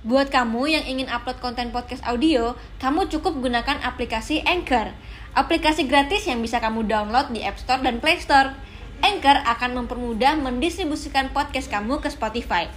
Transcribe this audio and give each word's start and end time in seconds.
Buat 0.00 0.32
kamu 0.32 0.64
yang 0.64 0.84
ingin 0.88 1.12
upload 1.12 1.44
konten 1.44 1.76
podcast 1.76 2.00
audio, 2.08 2.56
kamu 2.80 3.12
cukup 3.12 3.36
gunakan 3.36 3.84
aplikasi 3.84 4.40
Anchor. 4.48 4.96
Aplikasi 5.36 5.84
gratis 5.84 6.24
yang 6.24 6.40
bisa 6.40 6.56
kamu 6.56 6.88
download 6.88 7.28
di 7.36 7.44
App 7.44 7.60
Store 7.60 7.84
dan 7.84 8.00
Play 8.00 8.16
Store. 8.16 8.56
Anchor 9.04 9.44
akan 9.44 9.84
mempermudah 9.84 10.40
mendistribusikan 10.40 11.28
podcast 11.36 11.68
kamu 11.68 12.00
ke 12.00 12.08
Spotify. 12.08 12.72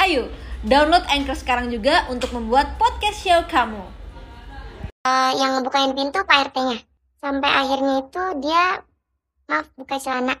Ayo, 0.00 0.32
download 0.64 1.04
Anchor 1.12 1.36
sekarang 1.36 1.68
juga 1.68 2.08
untuk 2.08 2.32
membuat 2.32 2.80
podcast 2.80 3.20
show 3.20 3.44
kamu. 3.52 3.84
uh, 5.04 5.32
yang 5.36 5.60
ngebukain 5.60 5.92
pintu 5.92 6.24
Pak 6.24 6.56
RT-nya. 6.56 6.80
Sampai 7.20 7.52
akhirnya 7.52 8.00
itu 8.00 8.22
dia 8.40 8.80
maaf 9.44 9.68
buka 9.76 10.00
celana. 10.00 10.40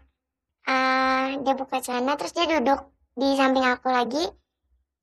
Uh, 0.64 1.44
dia 1.44 1.52
buka 1.60 1.84
celana 1.84 2.16
terus 2.16 2.32
dia 2.32 2.48
duduk 2.48 2.88
di 3.20 3.36
samping 3.36 3.68
aku 3.68 3.92
lagi. 3.92 4.41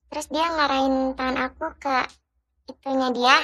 Terus 0.09 0.25
dia 0.33 0.41
ngarahin 0.41 1.13
tangan 1.13 1.37
aku 1.37 1.69
ke 1.77 1.97
itunya 2.65 3.13
dia. 3.13 3.37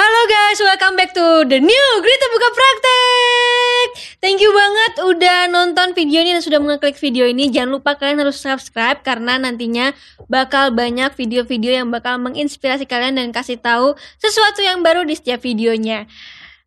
Halo 0.00 0.20
guys, 0.32 0.56
welcome 0.64 0.96
back 0.96 1.12
to 1.12 1.44
the 1.44 1.60
new 1.60 1.88
Grita 2.00 2.26
Buka 2.32 2.48
Praktek. 2.56 3.88
Thank 4.24 4.40
you 4.40 4.48
banget 4.48 4.92
udah 5.04 5.52
nonton 5.52 5.92
video 5.92 6.24
ini 6.24 6.32
dan 6.32 6.40
sudah 6.40 6.56
mengeklik 6.56 6.96
video 6.96 7.28
ini. 7.28 7.52
Jangan 7.52 7.76
lupa 7.76 8.00
kalian 8.00 8.24
harus 8.24 8.40
subscribe 8.40 9.04
karena 9.04 9.36
nantinya 9.36 9.92
bakal 10.24 10.72
banyak 10.72 11.12
video-video 11.20 11.84
yang 11.84 11.92
bakal 11.92 12.16
menginspirasi 12.16 12.88
kalian 12.88 13.20
dan 13.20 13.28
kasih 13.28 13.60
tahu 13.60 13.92
sesuatu 14.16 14.64
yang 14.64 14.80
baru 14.80 15.04
di 15.04 15.20
setiap 15.20 15.44
videonya. 15.44 16.08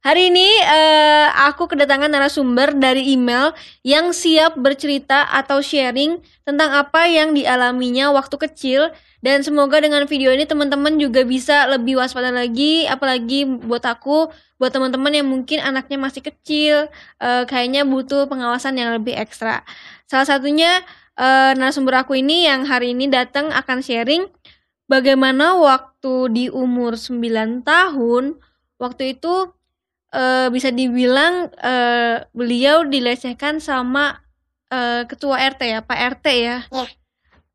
Hari 0.04 0.36
ini 0.36 0.52
uh, 0.68 1.32
aku 1.48 1.72
kedatangan 1.72 2.12
narasumber 2.12 2.76
dari 2.76 3.16
email 3.16 3.56
yang 3.88 4.12
siap 4.12 4.60
bercerita 4.60 5.24
atau 5.32 5.64
sharing 5.64 6.20
tentang 6.44 6.76
apa 6.76 7.08
yang 7.08 7.32
dialaminya 7.32 8.12
waktu 8.12 8.36
kecil 8.36 8.92
dan 9.24 9.48
semoga 9.48 9.80
dengan 9.80 10.04
video 10.04 10.36
ini 10.36 10.44
teman-teman 10.44 11.00
juga 11.00 11.24
bisa 11.24 11.72
lebih 11.72 12.04
waspada 12.04 12.36
lagi 12.36 12.84
apalagi 12.84 13.48
buat 13.48 13.80
aku 13.88 14.28
buat 14.60 14.76
teman-teman 14.76 15.24
yang 15.24 15.28
mungkin 15.32 15.64
anaknya 15.64 15.96
masih 15.96 16.20
kecil 16.20 16.92
uh, 17.24 17.48
kayaknya 17.48 17.88
butuh 17.88 18.28
pengawasan 18.28 18.76
yang 18.76 18.92
lebih 18.92 19.16
ekstra. 19.16 19.64
Salah 20.12 20.28
satunya 20.28 20.84
uh, 21.16 21.56
narasumber 21.56 22.04
aku 22.04 22.20
ini 22.20 22.44
yang 22.52 22.68
hari 22.68 22.92
ini 22.92 23.08
datang 23.08 23.56
akan 23.56 23.80
sharing 23.80 24.28
bagaimana 24.92 25.56
waktu 25.56 26.28
di 26.28 26.46
umur 26.52 27.00
9 27.00 27.64
tahun 27.64 28.36
waktu 28.84 29.16
itu 29.16 29.56
uh, 30.14 30.48
bisa 30.54 30.70
dibilang 30.70 31.50
uh, 31.60 32.24
beliau 32.32 32.86
dilecehkan 32.86 33.58
sama 33.58 34.22
uh, 34.70 35.04
ketua 35.10 35.42
RT 35.42 35.62
ya, 35.68 35.80
Pak 35.82 36.00
RT 36.22 36.26
ya. 36.38 36.58
Iya. 36.70 36.86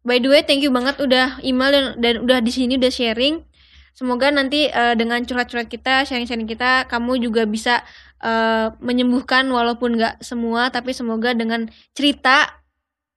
By 0.02 0.18
the 0.18 0.28
way, 0.30 0.42
thank 0.42 0.64
you 0.64 0.72
banget 0.72 0.98
udah 0.98 1.38
email 1.44 1.70
dan, 1.70 1.84
dan 2.00 2.14
udah 2.24 2.38
di 2.42 2.52
sini 2.52 2.76
udah 2.76 2.90
sharing. 2.90 3.44
Semoga 3.92 4.30
nanti 4.30 4.70
uh, 4.70 4.94
dengan 4.94 5.20
curhat-curhat 5.26 5.66
kita, 5.66 6.06
sharing-sharing 6.06 6.46
kita, 6.46 6.86
kamu 6.86 7.18
juga 7.18 7.42
bisa 7.44 7.82
uh, 8.22 8.70
menyembuhkan 8.78 9.50
walaupun 9.50 9.98
nggak 9.98 10.22
semua, 10.22 10.70
tapi 10.70 10.94
semoga 10.94 11.34
dengan 11.34 11.66
cerita 11.98 12.62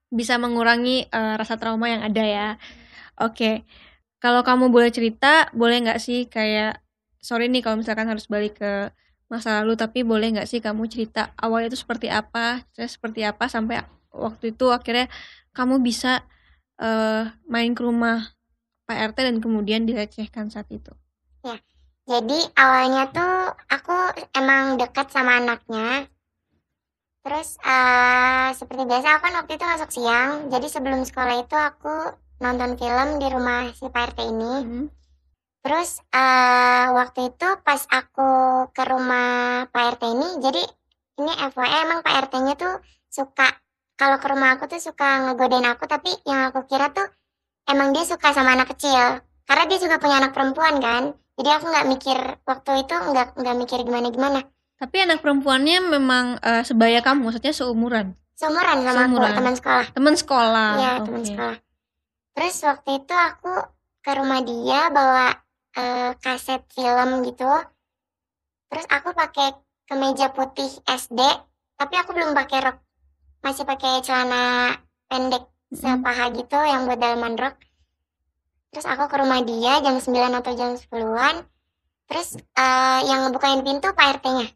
bisa 0.09 0.35
mengurangi 0.41 1.07
uh, 1.13 1.37
rasa 1.37 1.55
trauma 1.55 1.85
yang 1.87 2.01
ada 2.01 2.23
ya. 2.25 2.49
Oke, 3.21 3.29
okay. 3.37 3.55
kalau 4.17 4.41
kamu 4.41 4.73
boleh 4.73 4.89
cerita, 4.89 5.53
boleh 5.53 5.85
nggak 5.85 6.01
sih 6.01 6.25
kayak 6.25 6.81
sorry 7.21 7.47
nih 7.47 7.61
kalau 7.61 7.79
misalkan 7.79 8.09
harus 8.09 8.25
balik 8.25 8.57
ke 8.57 8.89
masa 9.31 9.63
lalu 9.63 9.79
tapi 9.79 10.03
boleh 10.03 10.35
nggak 10.35 10.49
sih 10.51 10.59
kamu 10.59 10.91
cerita 10.91 11.31
awalnya 11.39 11.71
itu 11.71 11.79
seperti 11.79 12.11
apa 12.11 12.67
saya 12.75 12.91
seperti 12.91 13.23
apa 13.23 13.47
sampai 13.47 13.79
waktu 14.11 14.51
itu 14.51 14.67
akhirnya 14.67 15.07
kamu 15.55 15.79
bisa 15.79 16.27
uh, 16.83 17.31
main 17.47 17.71
ke 17.71 17.79
rumah 17.79 18.35
Pak 18.83 19.15
RT 19.15 19.17
dan 19.23 19.37
kemudian 19.39 19.87
dilecehkan 19.87 20.51
saat 20.51 20.67
itu? 20.67 20.91
Ya 21.47 21.55
jadi 22.03 22.39
awalnya 22.59 23.07
tuh 23.15 23.55
aku 23.71 23.95
emang 24.35 24.75
dekat 24.75 25.07
sama 25.15 25.39
anaknya. 25.39 26.11
Terus 27.23 27.55
uh, 27.63 28.51
seperti 28.51 28.83
biasa 28.83 29.15
aku 29.15 29.31
kan 29.31 29.35
waktu 29.39 29.51
itu 29.55 29.63
masuk 29.63 29.89
siang. 29.95 30.51
Jadi 30.51 30.67
sebelum 30.67 31.07
sekolah 31.07 31.39
itu 31.39 31.55
aku 31.55 32.19
nonton 32.43 32.75
film 32.75 33.09
di 33.15 33.27
rumah 33.31 33.71
si 33.71 33.87
Pak 33.87 34.11
RT 34.11 34.19
ini. 34.27 34.53
Hmm 34.59 35.00
Terus 35.61 36.01
uh, 36.09 36.85
waktu 36.97 37.29
itu 37.29 37.47
pas 37.61 37.81
aku 37.93 38.29
ke 38.73 38.83
rumah 38.89 39.69
Pak 39.69 39.97
RT 39.97 40.03
ini, 40.09 40.27
jadi 40.41 40.63
ini 41.21 41.31
FYI 41.37 41.77
emang 41.85 41.99
Pak 42.01 42.13
RT-nya 42.27 42.53
tuh 42.57 42.81
suka 43.13 43.45
kalau 43.93 44.17
ke 44.17 44.27
rumah 44.33 44.57
aku 44.57 44.65
tuh 44.65 44.81
suka 44.81 45.29
ngegodain 45.29 45.61
aku, 45.69 45.85
tapi 45.85 46.09
yang 46.25 46.49
aku 46.49 46.65
kira 46.65 46.89
tuh 46.89 47.05
emang 47.69 47.93
dia 47.93 48.01
suka 48.01 48.33
sama 48.33 48.57
anak 48.57 48.73
kecil. 48.73 49.21
Karena 49.45 49.63
dia 49.69 49.77
juga 49.77 50.01
punya 50.01 50.17
anak 50.17 50.33
perempuan 50.33 50.81
kan. 50.81 51.13
Jadi 51.37 51.49
aku 51.53 51.65
nggak 51.69 51.87
mikir 51.93 52.17
waktu 52.41 52.71
itu 52.81 52.95
nggak 52.97 53.37
nggak 53.37 53.55
mikir 53.61 53.77
gimana 53.85 54.09
gimana. 54.09 54.39
Tapi 54.81 54.97
anak 55.05 55.21
perempuannya 55.21 55.77
memang 55.85 56.41
uh, 56.41 56.65
sebaya 56.65 57.05
kamu, 57.05 57.29
maksudnya 57.29 57.53
seumuran. 57.53 58.17
Seumuran 58.33 58.81
sama 58.81 59.05
seumuran. 59.05 59.29
aku, 59.29 59.37
teman 59.37 59.53
sekolah. 59.53 59.85
Teman 59.93 60.15
sekolah. 60.17 60.69
Iya, 60.73 60.91
okay. 60.97 61.05
teman 61.05 61.23
sekolah. 61.29 61.57
Terus 62.33 62.55
waktu 62.65 62.89
itu 63.05 63.13
aku 63.13 63.53
ke 64.01 64.11
rumah 64.17 64.41
dia 64.41 64.89
bawa 64.89 65.29
uh, 65.77 66.11
kaset 66.19 66.63
film 66.71 67.23
gitu. 67.27 67.49
Terus 68.71 68.85
aku 68.87 69.11
pakai 69.11 69.55
kemeja 69.87 70.31
putih 70.31 70.71
SD 70.87 71.19
tapi 71.77 71.93
aku 71.97 72.15
belum 72.15 72.31
pakai 72.35 72.59
rok. 72.71 72.77
Masih 73.41 73.65
pakai 73.65 74.05
celana 74.05 74.77
pendek 75.09 75.49
sepaha 75.71 76.29
gitu 76.31 76.59
yang 76.61 76.87
buat 76.87 76.99
dalaman 76.99 77.35
rok. 77.35 77.55
Terus 78.71 78.87
aku 78.87 79.11
ke 79.11 79.15
rumah 79.19 79.43
dia 79.43 79.83
jam 79.83 79.99
9 79.99 80.39
atau 80.39 80.53
jam 80.55 80.79
10-an 80.79 81.43
terus 82.11 82.35
uh, 82.59 82.99
yang 83.07 83.23
ngebukain 83.23 83.63
pintu 83.63 83.87
Pak 83.95 84.19
RT-nya 84.19 84.51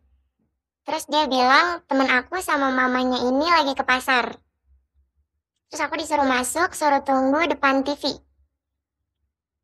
terus 0.85 1.09
dia 1.09 1.25
bilang 1.25 1.81
temen 1.89 2.05
aku 2.05 2.37
sama 2.45 2.69
mamanya 2.69 3.17
ini 3.25 3.47
lagi 3.49 3.73
ke 3.73 3.81
pasar. 3.81 4.37
Terus 5.67 5.81
aku 5.81 5.97
disuruh 5.97 6.29
masuk 6.29 6.71
suruh 6.77 7.01
tunggu 7.01 7.49
depan 7.49 7.81
TV 7.81 8.21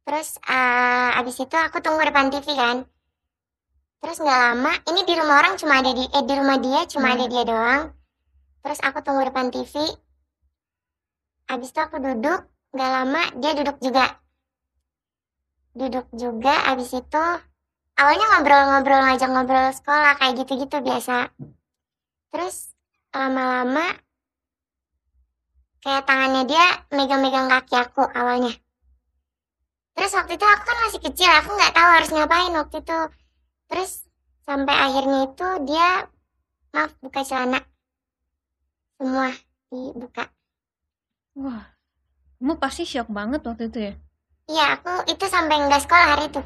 terus 0.02 0.42
uh, 0.50 1.20
abis 1.22 1.46
itu 1.46 1.56
aku 1.58 1.78
tunggu 1.80 2.02
depan 2.02 2.34
TV 2.34 2.48
kan. 2.58 2.78
Terus 4.02 4.18
nggak 4.18 4.40
lama 4.50 4.74
ini 4.90 5.02
di 5.06 5.14
rumah 5.14 5.36
orang 5.46 5.54
cuma 5.62 5.78
ada 5.78 5.94
di 5.94 6.06
eh 6.10 6.24
di 6.26 6.34
rumah 6.34 6.58
dia 6.58 6.82
cuma 6.90 7.14
hmm. 7.14 7.16
ada 7.18 7.26
dia 7.30 7.44
doang. 7.46 7.84
Terus 8.62 8.80
aku 8.82 9.00
tunggu 9.06 9.24
depan 9.30 9.54
TV 9.54 9.74
abis 11.52 11.76
itu 11.76 11.80
aku 11.84 12.00
duduk 12.00 12.48
nggak 12.72 12.92
lama 12.92 13.22
dia 13.38 13.52
duduk 13.54 13.78
juga. 13.84 14.06
Duduk 15.78 16.08
juga 16.16 16.56
abis 16.72 16.98
itu 16.98 17.26
awalnya 18.00 18.26
ngobrol-ngobrol 18.36 19.02
ngajak 19.06 19.30
ngobrol 19.30 19.68
sekolah 19.70 20.18
kayak 20.18 20.34
gitu-gitu 20.42 20.82
biasa. 20.82 21.30
Terus 22.32 22.74
lama-lama 23.12 23.86
kayak 25.84 26.08
tangannya 26.08 26.48
dia 26.48 26.66
megang-megang 26.90 27.52
kaki 27.52 27.76
aku 27.76 28.02
awalnya 28.08 28.54
terus 29.92 30.12
waktu 30.16 30.34
itu 30.40 30.46
aku 30.48 30.64
kan 30.64 30.78
masih 30.88 31.02
kecil 31.04 31.30
aku 31.30 31.50
nggak 31.56 31.74
tahu 31.76 31.90
harus 31.92 32.10
ngapain 32.12 32.54
waktu 32.56 32.78
itu. 32.80 33.00
Terus 33.72 33.92
sampai 34.44 34.76
akhirnya 34.76 35.20
itu 35.32 35.48
dia 35.68 35.90
maaf 36.72 36.92
buka 37.04 37.22
celana. 37.24 37.60
Semua 38.98 39.30
dibuka. 39.72 40.28
Wah 41.40 41.72
kamu 42.42 42.58
pasti 42.58 42.90
shock 42.90 43.06
banget 43.14 43.46
waktu 43.46 43.70
itu 43.70 43.80
ya? 43.80 43.94
Iya 44.50 44.66
aku 44.74 45.06
itu 45.14 45.26
sampai 45.30 45.62
nggak 45.62 45.86
sekolah 45.86 46.08
hari 46.18 46.26
itu. 46.34 46.42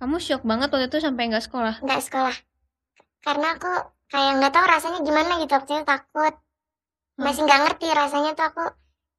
Kamu 0.00 0.16
shock 0.16 0.40
banget 0.48 0.72
waktu 0.72 0.88
itu 0.88 0.98
sampai 1.04 1.28
nggak 1.28 1.44
sekolah? 1.44 1.84
Nggak 1.84 2.02
sekolah. 2.08 2.36
Karena 3.20 3.60
aku 3.60 3.72
kayak 4.08 4.32
nggak 4.40 4.52
tahu 4.56 4.64
rasanya 4.64 5.00
gimana 5.04 5.36
gitu 5.44 5.52
waktu 5.52 5.70
itu 5.76 5.84
takut. 5.84 6.34
Masih 7.20 7.44
nggak 7.44 7.60
ngerti 7.68 7.86
rasanya 7.92 8.32
tuh 8.32 8.46
aku 8.48 8.64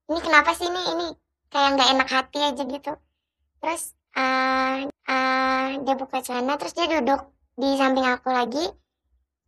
ini 0.09 0.19
kenapa 0.25 0.52
sih 0.58 0.66
ini? 0.66 0.81
Ini 0.98 1.08
kayak 1.51 1.69
nggak 1.75 1.91
enak 1.94 2.09
hati 2.09 2.39
aja 2.39 2.63
gitu. 2.63 2.94
Terus 3.59 3.94
uh, 4.15 4.88
uh, 4.88 5.68
dia 5.83 5.95
buka 6.00 6.24
celana 6.24 6.56
terus 6.56 6.74
dia 6.74 6.88
duduk 6.88 7.27
di 7.59 7.75
samping 7.75 8.07
aku 8.07 8.31
lagi. 8.31 8.65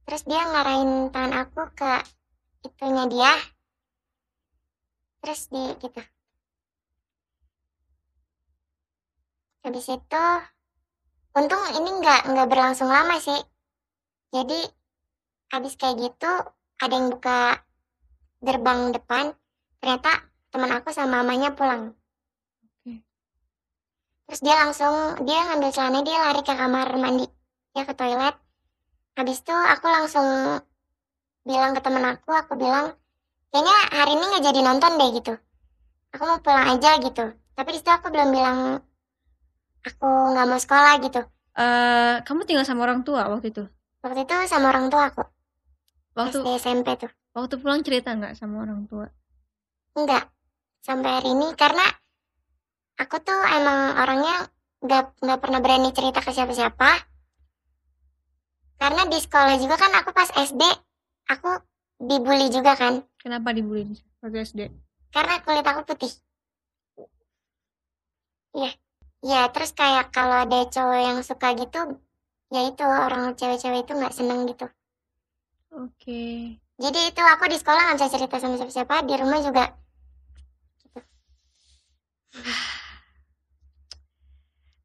Terus 0.04 0.22
dia 0.28 0.44
ngarahin 0.44 1.10
tangan 1.16 1.34
aku 1.48 1.72
ke 1.72 1.92
itunya 2.68 3.08
dia. 3.08 3.34
Terus 5.24 5.48
di 5.48 5.64
gitu. 5.80 6.02
Habis 9.64 9.88
itu 9.96 10.26
untung 11.40 11.64
ini 11.72 11.90
nggak 12.04 12.22
nggak 12.36 12.48
berlangsung 12.52 12.92
lama 12.92 13.16
sih. 13.24 13.40
Jadi 14.36 14.60
habis 15.56 15.80
kayak 15.80 16.04
gitu 16.04 16.32
ada 16.84 16.94
yang 16.94 17.16
buka 17.16 17.64
gerbang 18.44 18.92
depan. 18.92 19.32
Ternyata 19.80 20.33
teman 20.54 20.70
aku 20.70 20.94
sama 20.94 21.26
mamanya 21.26 21.50
pulang. 21.58 21.98
Okay. 22.86 23.02
terus 24.30 24.42
dia 24.46 24.54
langsung 24.62 24.94
dia 25.26 25.50
ngambil 25.50 25.74
celana 25.74 26.00
dia 26.06 26.18
lari 26.22 26.42
ke 26.46 26.54
kamar 26.54 26.88
mandi 27.02 27.26
dia 27.74 27.84
ke 27.90 27.94
toilet. 27.98 28.38
Habis 29.18 29.42
itu 29.42 29.50
aku 29.50 29.86
langsung 29.90 30.26
bilang 31.42 31.74
ke 31.74 31.82
teman 31.82 32.06
aku 32.06 32.30
aku 32.30 32.54
bilang 32.54 32.94
kayaknya 33.50 33.78
hari 33.98 34.14
ini 34.14 34.24
nggak 34.30 34.46
jadi 34.46 34.60
nonton 34.62 34.92
deh 35.02 35.10
gitu. 35.18 35.34
Aku 36.14 36.24
mau 36.30 36.38
pulang 36.38 36.78
aja 36.78 37.02
gitu. 37.02 37.34
Tapi 37.58 37.70
di 37.74 37.78
situ 37.82 37.90
aku 37.90 38.14
belum 38.14 38.30
bilang 38.30 38.78
aku 39.82 40.10
nggak 40.38 40.46
mau 40.46 40.62
sekolah 40.62 41.02
gitu. 41.02 41.22
Eh, 41.58 42.16
kamu 42.22 42.46
tinggal 42.46 42.66
sama 42.66 42.86
orang 42.86 43.02
tua 43.02 43.26
waktu 43.26 43.50
itu? 43.50 43.66
waktu 44.04 44.28
itu 44.28 44.36
sama 44.46 44.70
orang 44.70 44.94
tua 44.94 45.10
aku. 45.10 45.24
Waktu 46.14 46.38
SD 46.46 46.50
SMP 46.62 46.88
tuh. 47.02 47.10
waktu 47.34 47.58
pulang 47.58 47.82
cerita 47.82 48.14
nggak 48.14 48.38
sama 48.38 48.62
orang 48.62 48.86
tua? 48.86 49.10
enggak 49.94 50.26
sampai 50.84 51.24
hari 51.24 51.32
ini 51.32 51.56
karena 51.56 51.88
aku 53.00 53.18
tuh 53.24 53.40
emang 53.56 53.96
orangnya 54.04 54.52
nggak 54.84 55.24
nggak 55.24 55.40
pernah 55.40 55.60
berani 55.64 55.90
cerita 55.96 56.20
ke 56.20 56.36
siapa-siapa. 56.36 56.92
Karena 58.78 59.08
di 59.08 59.16
sekolah 59.16 59.56
juga 59.64 59.80
kan 59.80 59.96
aku 59.96 60.12
pas 60.12 60.28
SD 60.36 60.60
aku 61.32 61.50
dibully 62.04 62.52
juga 62.52 62.76
kan. 62.76 63.00
Kenapa 63.16 63.56
dibully 63.56 63.96
waktu 64.20 64.44
SD? 64.44 64.62
karena 65.14 65.46
kulit 65.46 65.62
aku 65.62 65.82
putih. 65.94 66.10
Iya. 68.58 68.72
Ya 69.24 69.42
terus 69.54 69.72
kayak 69.72 70.10
kalau 70.12 70.44
ada 70.44 70.68
cowok 70.68 71.00
yang 71.00 71.20
suka 71.24 71.54
gitu 71.56 72.02
ya 72.54 72.70
itu 72.70 72.84
orang 72.84 73.34
cewek-cewek 73.38 73.88
itu 73.88 73.94
nggak 73.94 74.14
seneng 74.14 74.50
gitu. 74.50 74.66
Oke. 75.74 76.58
jadi 76.78 77.00
itu 77.10 77.22
aku 77.22 77.50
di 77.50 77.58
sekolah 77.58 77.82
nggak 77.82 77.98
bisa 77.98 78.14
cerita 78.14 78.38
sama 78.38 78.62
siapa-siapa 78.62 79.10
di 79.10 79.14
rumah 79.18 79.42
juga 79.42 79.74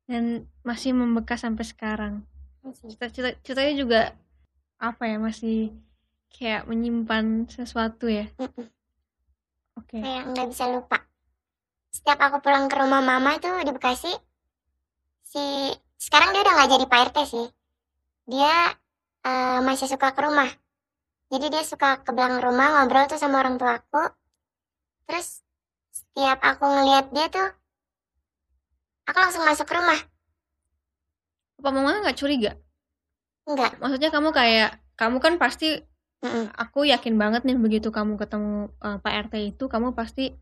Dan 0.08 0.48
masih 0.64 0.96
membekas 0.96 1.44
sampai 1.44 1.64
sekarang. 1.68 2.14
Cita-cita 2.72 3.36
ceritanya 3.44 3.74
juga 3.76 4.00
apa 4.78 5.04
ya 5.04 5.18
masih 5.20 5.72
kayak 6.32 6.68
menyimpan 6.68 7.48
sesuatu 7.48 8.08
ya. 8.08 8.28
Oke. 9.78 10.02
kayak 10.02 10.24
nggak 10.34 10.48
bisa 10.50 10.64
lupa 10.68 10.98
setiap 11.88 12.18
aku 12.18 12.44
pulang 12.44 12.66
ke 12.66 12.76
rumah 12.76 13.00
mama 13.00 13.38
itu 13.38 13.48
di 13.64 13.72
Bekasi 13.72 14.12
si 15.24 15.72
sekarang 15.96 16.34
dia 16.34 16.42
udah 16.44 16.54
nggak 16.54 16.70
jadi 16.76 16.84
Pak 16.84 17.00
RT 17.08 17.16
sih 17.24 17.46
dia 18.28 18.74
eh, 19.24 19.58
masih 19.64 19.88
suka 19.88 20.12
ke 20.12 20.20
rumah 20.20 20.50
jadi 21.32 21.46
dia 21.48 21.62
suka 21.64 22.04
ke 22.04 22.10
belakang 22.12 22.44
rumah 22.44 22.82
ngobrol 22.82 23.08
tuh 23.08 23.16
sama 23.16 23.40
orang 23.40 23.56
tua 23.56 23.80
aku 23.80 24.02
terus 25.08 25.40
setiap 26.18 26.42
aku 26.50 26.64
ngelihat 26.66 27.06
dia 27.14 27.26
tuh 27.30 27.48
aku 29.08 29.18
langsung 29.22 29.44
masuk 29.46 29.66
ke 29.70 29.74
rumah 29.78 30.00
Apa 31.58 31.70
mama 31.74 31.90
nggak 32.02 32.18
curiga? 32.20 32.50
enggak 33.48 33.74
Maksudnya 33.80 34.10
kamu 34.14 34.28
kayak 34.34 34.70
kamu 34.98 35.16
kan 35.24 35.34
pasti 35.42 35.66
Mm-mm. 36.22 36.50
aku 36.64 36.80
yakin 36.92 37.14
banget 37.22 37.42
nih 37.46 37.56
begitu 37.64 37.88
kamu 37.94 38.18
ketemu 38.22 38.70
eh, 38.86 38.98
Pak 39.04 39.14
RT 39.28 39.34
itu 39.54 39.64
kamu 39.70 39.88
pasti 39.98 40.34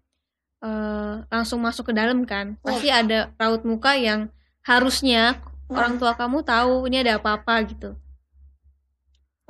eh, 0.65 1.15
langsung 1.33 1.61
masuk 1.67 1.93
ke 1.93 1.95
dalam 1.97 2.25
kan. 2.29 2.57
Pasti 2.67 2.89
ada 2.93 3.33
raut 3.41 3.63
muka 3.69 3.93
yang 3.99 4.31
harusnya 4.67 5.39
orang 5.79 5.97
tua 6.01 6.13
kamu 6.21 6.39
tahu 6.47 6.89
ini 6.91 6.97
ada 7.05 7.19
apa-apa 7.21 7.55
gitu. 7.71 7.97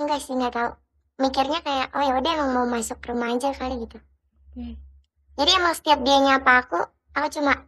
enggak 0.01 0.21
sih 0.25 0.33
nggak 0.39 0.55
tahu 0.57 0.71
mikirnya 1.23 1.59
kayak 1.67 1.89
oh 1.97 2.03
ya 2.07 2.13
udah 2.19 2.33
emang 2.37 2.51
mau 2.57 2.67
masuk 2.75 2.99
rumah 3.09 3.29
aja 3.35 3.49
kali 3.61 3.75
gitu 3.85 3.99
Oke. 4.57 4.79
Jadi 5.37 5.51
emang 5.61 5.75
setiap 5.77 6.01
dia 6.03 6.19
nyapa 6.21 6.53
aku 6.65 6.81
aku 7.17 7.29
cuma 7.41 7.65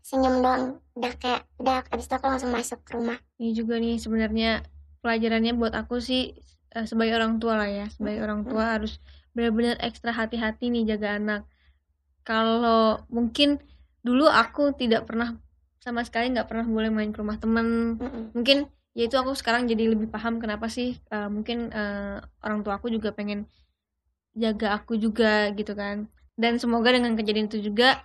senyum 0.00 0.42
doang 0.42 0.64
udah 0.96 1.12
kayak 1.20 1.46
udah 1.60 1.84
abis 1.92 2.08
itu 2.08 2.14
aku 2.16 2.26
langsung 2.26 2.50
masuk 2.50 2.80
ke 2.82 2.96
rumah 2.96 3.18
Ini 3.40 3.56
juga 3.56 3.80
nih 3.80 3.96
sebenarnya 4.00 4.64
pelajarannya 5.00 5.52
buat 5.56 5.72
aku 5.72 6.00
sih 6.00 6.36
eh, 6.76 6.86
sebagai 6.86 7.16
orang 7.16 7.40
tua 7.40 7.56
lah 7.56 7.68
ya. 7.68 7.86
Sebagai 7.88 8.20
orang 8.24 8.44
tua 8.44 8.76
harus 8.76 9.00
benar-benar 9.32 9.80
ekstra 9.80 10.12
hati-hati 10.12 10.68
nih 10.68 10.84
jaga 10.96 11.16
anak. 11.16 11.42
Kalau 12.24 13.00
mungkin 13.08 13.58
dulu 14.04 14.28
aku 14.28 14.76
tidak 14.76 15.08
pernah 15.08 15.36
sama 15.80 16.04
sekali 16.04 16.32
nggak 16.36 16.48
pernah 16.48 16.66
boleh 16.68 16.90
main 16.92 17.10
ke 17.12 17.18
rumah 17.20 17.40
temen. 17.40 17.96
Mm-mm. 17.96 18.24
Mungkin 18.36 18.68
ya 18.92 19.08
itu 19.08 19.16
aku 19.16 19.32
sekarang 19.32 19.70
jadi 19.70 19.94
lebih 19.96 20.10
paham 20.12 20.36
kenapa 20.42 20.68
sih 20.68 21.00
eh, 21.08 21.28
mungkin 21.32 21.72
eh, 21.72 22.18
orang 22.44 22.60
tua 22.60 22.76
aku 22.76 22.92
juga 22.92 23.12
pengen 23.16 23.48
jaga 24.36 24.76
aku 24.76 25.00
juga 25.00 25.48
gitu 25.56 25.72
kan. 25.72 26.06
Dan 26.40 26.56
semoga 26.56 26.88
dengan 26.96 27.12
kejadian 27.12 27.52
itu 27.52 27.60
juga 27.60 28.00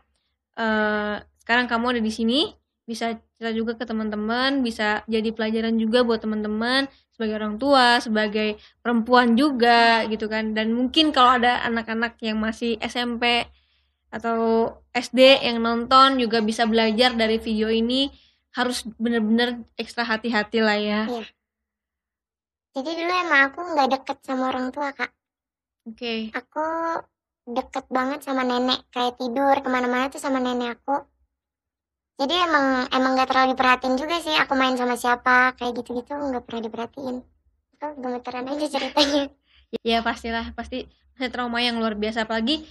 eh, 0.59 1.23
sekarang 1.39 1.71
kamu 1.71 1.95
ada 1.95 2.01
di 2.03 2.11
sini 2.11 2.51
bisa 2.83 3.15
cerita 3.15 3.51
juga 3.55 3.73
ke 3.79 3.87
teman-teman, 3.87 4.61
bisa 4.61 5.01
jadi 5.07 5.31
pelajaran 5.31 5.79
juga 5.79 6.03
buat 6.03 6.21
teman-teman 6.21 6.85
sebagai 7.15 7.39
orang 7.39 7.55
tua, 7.55 7.97
sebagai 8.03 8.59
perempuan 8.83 9.39
juga 9.39 10.03
gitu 10.11 10.27
kan. 10.27 10.51
Dan 10.51 10.75
mungkin 10.75 11.15
kalau 11.15 11.39
ada 11.39 11.63
anak-anak 11.63 12.19
yang 12.19 12.37
masih 12.37 12.75
SMP 12.83 13.47
atau 14.11 14.69
SD 14.93 15.43
yang 15.43 15.63
nonton 15.63 16.19
juga 16.19 16.43
bisa 16.43 16.67
belajar 16.67 17.15
dari 17.15 17.39
video 17.41 17.71
ini 17.71 18.11
harus 18.55 18.87
bener-bener 18.95 19.67
ekstra 19.75 20.07
hati-hati 20.07 20.63
lah 20.63 20.79
ya. 20.79 21.01
jadi 22.75 22.91
dulu 22.91 23.13
emang 23.23 23.41
aku 23.51 23.59
nggak 23.71 23.89
deket 23.91 24.17
sama 24.23 24.51
orang 24.51 24.67
tua 24.71 24.91
kak 24.91 25.11
Oke. 25.87 26.31
aku 26.35 26.63
deket 27.45 27.85
banget 27.93 28.25
sama 28.25 28.41
nenek 28.41 28.81
kayak 28.89 29.21
tidur 29.21 29.53
ke 29.61 29.69
mana-mana 29.69 30.09
tuh 30.09 30.21
sama 30.21 30.41
nenek 30.41 30.81
aku 30.81 31.05
jadi 32.15 32.47
emang 32.47 32.89
emang 32.89 33.11
nggak 33.13 33.29
terlalu 33.29 33.53
diperhatiin 33.53 33.95
juga 34.01 34.17
sih 34.21 34.33
aku 34.33 34.53
main 34.57 34.73
sama 34.75 34.97
siapa 34.97 35.53
kayak 35.57 35.77
gitu-gitu 35.81 36.13
nggak 36.13 36.43
pernah 36.43 36.61
diperhatiin 36.65 37.17
aku 37.77 37.85
gemeteran 38.01 38.49
aja 38.49 38.65
ceritanya 38.65 39.29
Ya 39.83 39.99
pastilah, 40.05 40.53
pasti 40.55 40.87
pasti 41.15 41.31
trauma 41.31 41.59
yang 41.63 41.79
luar 41.79 41.95
biasa 41.97 42.27
apalagi 42.27 42.63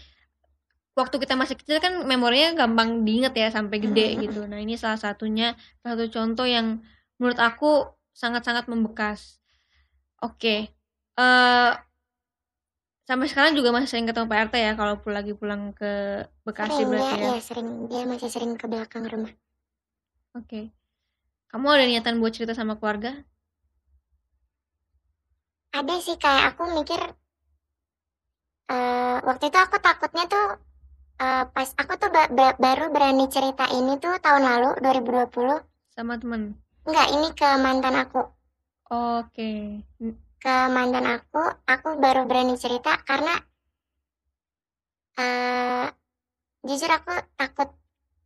waktu 0.95 1.17
kita 1.19 1.35
masih 1.35 1.59
kecil 1.59 1.83
kan 1.83 2.07
memorinya 2.07 2.65
gampang 2.65 3.03
diinget 3.03 3.35
ya 3.35 3.49
sampai 3.51 3.83
gede 3.83 4.21
gitu. 4.25 4.47
Nah, 4.47 4.63
ini 4.63 4.79
salah 4.79 5.01
satunya 5.01 5.59
salah 5.83 5.99
satu 5.99 6.07
contoh 6.13 6.47
yang 6.47 6.81
menurut 7.19 7.41
aku 7.41 7.89
sangat-sangat 8.15 8.71
membekas. 8.71 9.43
Oke. 10.23 10.71
eh 11.15 11.71
sampai 13.09 13.27
sekarang 13.31 13.53
juga 13.59 13.71
masih 13.75 13.89
sering 13.91 14.07
ketemu 14.09 14.27
Pak 14.31 14.39
RT 14.49 14.55
ya 14.67 14.73
kalau 14.81 14.95
pul- 15.03 15.17
lagi 15.19 15.33
pulang 15.41 15.63
ke 15.77 15.91
Bekasi 16.47 16.73
sering 16.85 16.91
berarti 16.93 17.17
ya. 17.21 17.31
ya 17.37 17.41
sering 17.49 17.69
dia 17.91 18.03
masih 18.09 18.29
sering 18.33 18.53
ke 18.61 18.65
belakang 18.73 19.05
rumah 19.13 19.33
Oke. 20.35 20.75
Kamu 21.47 21.67
ada 21.71 21.87
niatan 21.87 22.19
buat 22.19 22.35
cerita 22.35 22.59
sama 22.59 22.75
keluarga? 22.75 23.23
ada 25.75 25.95
sih 25.99 26.17
kayak 26.19 26.55
aku 26.55 26.63
mikir 26.79 27.01
eh 28.71 29.17
waktu 29.29 29.45
itu 29.51 29.59
aku 29.59 29.77
takutnya 29.87 30.25
tuh 30.31 30.45
eh, 31.23 31.45
pas 31.55 31.69
aku 31.81 31.93
tuh 32.03 32.11
ba- 32.15 32.33
ba- 32.39 32.59
baru 32.65 32.85
berani 32.95 33.27
cerita 33.35 33.65
ini 33.79 33.93
tuh 34.05 34.15
tahun 34.25 34.43
lalu 34.51 34.71
2020 34.83 35.57
Sama 35.95 36.19
temen? 36.19 36.59
enggak 36.89 37.09
ini 37.15 37.29
ke 37.39 37.49
mantan 37.65 37.95
aku 38.03 38.21
Oke. 38.91 39.51
N- 40.01 40.19
ke 40.45 40.57
mantan 40.69 41.09
aku 41.09 41.41
aku 41.65 41.97
baru 41.97 42.29
berani 42.29 42.61
cerita 42.61 43.01
karena 43.09 43.33
eh 45.17 45.89
jujur 46.69 46.93
aku 46.93 47.17
takut 47.41 47.73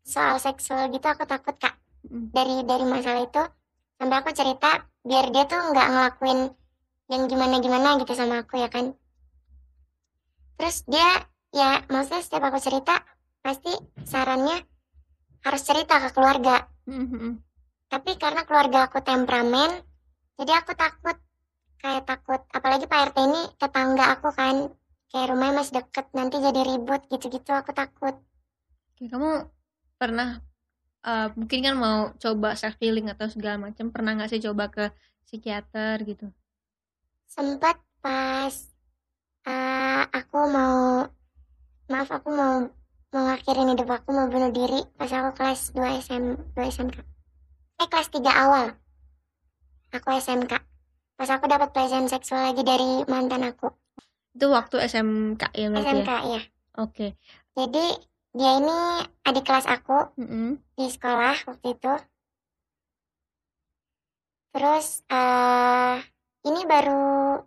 soal 0.03 0.43
seksual 0.43 0.91
gitu 0.91 1.07
aku 1.07 1.31
takut 1.31 1.55
kak. 1.55 1.79
Dari 2.11 2.67
dari 2.67 2.83
masalah 2.83 3.23
itu 3.23 3.43
sampai 4.03 4.19
aku 4.19 4.35
cerita 4.35 4.83
biar 5.07 5.31
dia 5.31 5.47
tuh 5.47 5.63
nggak 5.71 5.89
ngelakuin 5.95 6.51
yang 7.07 7.23
gimana 7.31 7.63
gimana 7.63 7.89
gitu 8.03 8.19
sama 8.19 8.43
aku 8.43 8.59
ya 8.59 8.67
kan. 8.67 8.99
Terus 10.59 10.83
dia 10.91 11.23
ya 11.55 11.87
maksudnya 11.87 12.27
setiap 12.27 12.51
aku 12.51 12.59
cerita 12.59 12.99
pasti 13.47 13.71
sarannya 14.03 14.59
harus 15.47 15.63
cerita 15.63 16.03
ke 16.03 16.11
keluarga. 16.19 16.67
Tapi 17.87 18.11
karena 18.19 18.43
keluarga 18.43 18.91
aku 18.91 19.07
temperamen 19.07 19.71
jadi 20.35 20.67
aku 20.67 20.75
takut 20.75 21.15
kayak 21.79 22.05
takut 22.07 22.41
apalagi 22.51 22.85
Pak 22.91 23.15
RT 23.15 23.17
ini 23.25 23.43
tetangga 23.59 24.05
aku 24.19 24.29
kan. 24.35 24.71
Kayak 25.09 25.33
rumahnya 25.33 25.55
masih 25.65 25.75
deket 25.81 26.07
nanti 26.13 26.37
jadi 26.37 26.61
ribut 26.69 27.01
gitu-gitu 27.09 27.51
aku 27.55 27.73
takut. 27.73 28.15
Kamu 29.01 29.49
pernah 29.97 30.43
eh, 31.07 31.29
mungkin 31.39 31.59
kan 31.65 31.75
mau 31.79 31.99
coba 32.19 32.59
self 32.59 32.77
healing 32.83 33.09
atau 33.09 33.27
segala 33.31 33.71
macam 33.71 33.89
pernah 33.89 34.13
nggak 34.19 34.31
sih 34.31 34.43
coba 34.45 34.69
ke 34.69 34.93
psikiater 35.25 36.05
gitu? 36.05 36.29
sempat 37.29 37.77
pas 38.01 38.55
eh, 39.45 40.03
aku 40.17 40.39
mau 40.49 41.05
maaf 41.93 42.09
aku 42.09 42.29
mau 42.33 42.67
mau 43.13 43.25
hidup 43.37 43.89
aku 43.89 44.09
mau 44.17 44.27
bunuh 44.33 44.49
diri 44.49 44.81
pas 44.97 45.13
aku 45.13 45.37
kelas 45.37 45.77
2 45.77 46.03
SM 46.09 46.25
2 46.57 46.73
SMK 46.73 46.99
eh 47.79 47.87
kelas 47.87 48.09
3 48.11 48.27
awal. 48.27 48.67
Aku 49.95 50.09
SMK 50.13 50.68
pas 51.19 51.29
aku 51.29 51.45
dapat 51.45 51.75
pelecehan 51.75 52.07
seksual 52.07 52.49
lagi 52.49 52.63
dari 52.63 53.03
mantan 53.05 53.43
aku 53.45 53.69
Itu 54.31 54.55
waktu 54.55 54.79
SMK 54.81 55.43
ya 55.51 55.67
berarti 55.69 55.91
SMK 55.99 56.11
ya? 56.11 56.23
ya 56.31 56.43
Oke. 56.79 57.07
jadi 57.53 57.85
dia 58.31 58.53
ini 58.57 58.79
adik 59.27 59.43
kelas 59.43 59.67
aku 59.67 60.15
Mm-mm. 60.15 60.63
di 60.73 60.87
sekolah 60.87 61.35
waktu 61.45 61.67
itu 61.75 61.93
terus 64.49 65.03
eh 65.07 65.97
ini 66.45 66.61
baru 66.65 67.43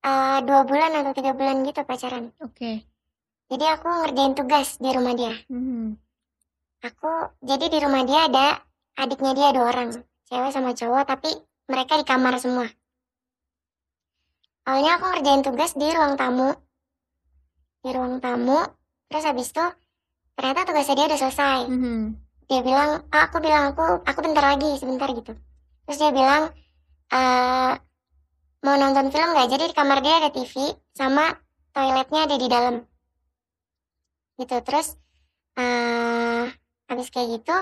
eh 0.00 0.38
dua 0.42 0.62
bulan 0.62 0.90
atau 0.94 1.12
tiga 1.12 1.32
bulan 1.34 1.62
gitu 1.62 1.82
pacaran 1.82 2.30
Oke. 2.38 2.86
jadi 3.46 3.64
aku 3.74 3.86
ngerjain 3.90 4.34
tugas 4.34 4.78
di 4.78 4.90
rumah 4.90 5.14
dia 5.14 5.34
Mhm. 5.50 5.98
aku 6.82 7.10
jadi 7.42 7.66
di 7.66 7.78
rumah 7.78 8.02
dia 8.02 8.30
ada 8.30 8.46
adiknya 8.96 9.32
dia 9.34 9.48
dua 9.50 9.66
orang 9.70 9.90
cewek 10.32 10.48
sama 10.48 10.72
cowok 10.72 11.04
tapi 11.04 11.28
mereka 11.68 12.00
di 12.00 12.04
kamar 12.08 12.40
semua. 12.40 12.64
Awalnya 14.64 14.96
aku 14.96 15.04
ngerjain 15.12 15.42
tugas 15.44 15.76
di 15.76 15.84
ruang 15.92 16.16
tamu. 16.16 16.56
Di 17.84 17.92
ruang 17.92 18.16
tamu 18.24 18.64
terus 19.12 19.28
habis 19.28 19.52
itu 19.52 19.66
ternyata 20.32 20.64
tugasnya 20.64 20.96
dia 20.96 21.06
udah 21.12 21.20
selesai. 21.20 21.60
Mhm. 21.68 22.16
dia 22.50 22.60
bilang 22.60 23.00
"Ah, 23.08 23.32
aku 23.32 23.40
bilang 23.40 23.72
aku 23.72 24.04
aku 24.04 24.18
bentar 24.20 24.44
lagi 24.44 24.76
sebentar 24.76 25.08
gitu. 25.12 25.32
Terus 25.88 25.98
dia 26.00 26.12
bilang 26.12 26.52
eh 27.12 27.72
mau 28.64 28.76
nonton 28.76 29.08
film 29.12 29.36
nggak? 29.36 29.48
Jadi 29.52 29.64
di 29.72 29.74
kamar 29.76 30.00
dia 30.04 30.20
ada 30.20 30.28
TV 30.32 30.72
sama 30.92 31.32
toiletnya 31.72 32.20
ada 32.28 32.36
di 32.36 32.48
dalam. 32.48 32.74
Gitu 34.36 34.56
terus 34.64 34.96
eh 35.56 36.44
habis 36.88 37.08
kayak 37.08 37.40
gitu 37.40 37.56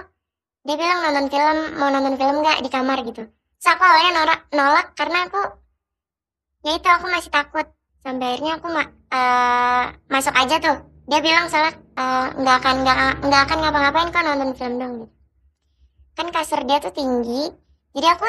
dia 0.71 0.77
bilang 0.79 0.99
nonton 1.03 1.27
film 1.35 1.59
mau 1.83 1.91
nonton 1.91 2.15
film 2.15 2.37
nggak 2.47 2.63
di 2.63 2.71
kamar 2.71 2.99
gitu. 3.03 3.23
Terus 3.59 3.69
aku 3.75 3.83
awalnya 3.83 4.11
nolak 4.23 4.41
nolak 4.55 4.87
karena 4.95 5.19
aku 5.27 5.41
ya 6.63 6.73
itu 6.79 6.89
aku 6.89 7.07
masih 7.11 7.31
takut. 7.35 7.67
Sampai 8.01 8.27
akhirnya 8.33 8.53
aku 8.57 8.67
ma- 8.73 8.93
eh, 9.13 9.85
masuk 10.09 10.33
aja 10.33 10.57
tuh. 10.63 10.77
Dia 11.11 11.19
bilang 11.27 11.47
salah 11.53 11.73
eh, 11.75 12.27
nggak 12.41 12.57
akan 12.63 12.75
nggak 12.87 12.97
nggak 13.27 13.41
akan 13.49 13.59
ngapa-ngapain 13.61 14.09
kok 14.15 14.23
nonton 14.25 14.51
film 14.55 14.75
dong 14.79 14.93
gitu. 15.03 15.15
kan 16.17 16.29
kasur 16.37 16.61
dia 16.69 16.79
tuh 16.85 16.93
tinggi 16.93 17.49
jadi 17.97 18.07
aku 18.15 18.25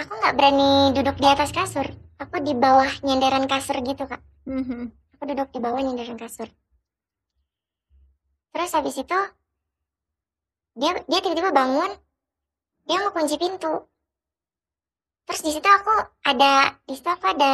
aku 0.00 0.12
nggak 0.22 0.34
berani 0.38 0.94
duduk 0.96 1.16
di 1.20 1.28
atas 1.28 1.50
kasur. 1.52 1.84
Aku 2.22 2.38
di 2.40 2.54
bawah 2.54 2.88
nyenderan 3.04 3.44
kasur 3.50 3.76
gitu 3.84 4.06
kak. 4.08 4.22
Mhm. 4.48 4.88
aku 5.14 5.22
duduk 5.30 5.48
di 5.52 5.60
bawah 5.60 5.80
nyenderan 5.82 6.16
kasur. 6.16 6.48
Terus 8.54 8.70
habis 8.72 8.96
itu 8.96 9.18
dia 10.74 10.90
dia 11.06 11.20
tiba-tiba 11.20 11.50
bangun. 11.50 11.90
Dia 12.84 13.00
mau 13.00 13.10
kunci 13.10 13.38
pintu. 13.38 13.88
Terus 15.24 15.40
di 15.40 15.50
situ 15.50 15.64
aku 15.64 15.94
ada 16.22 16.76
di 16.84 16.92
situ 16.92 17.08
aku 17.08 17.24
ada 17.32 17.52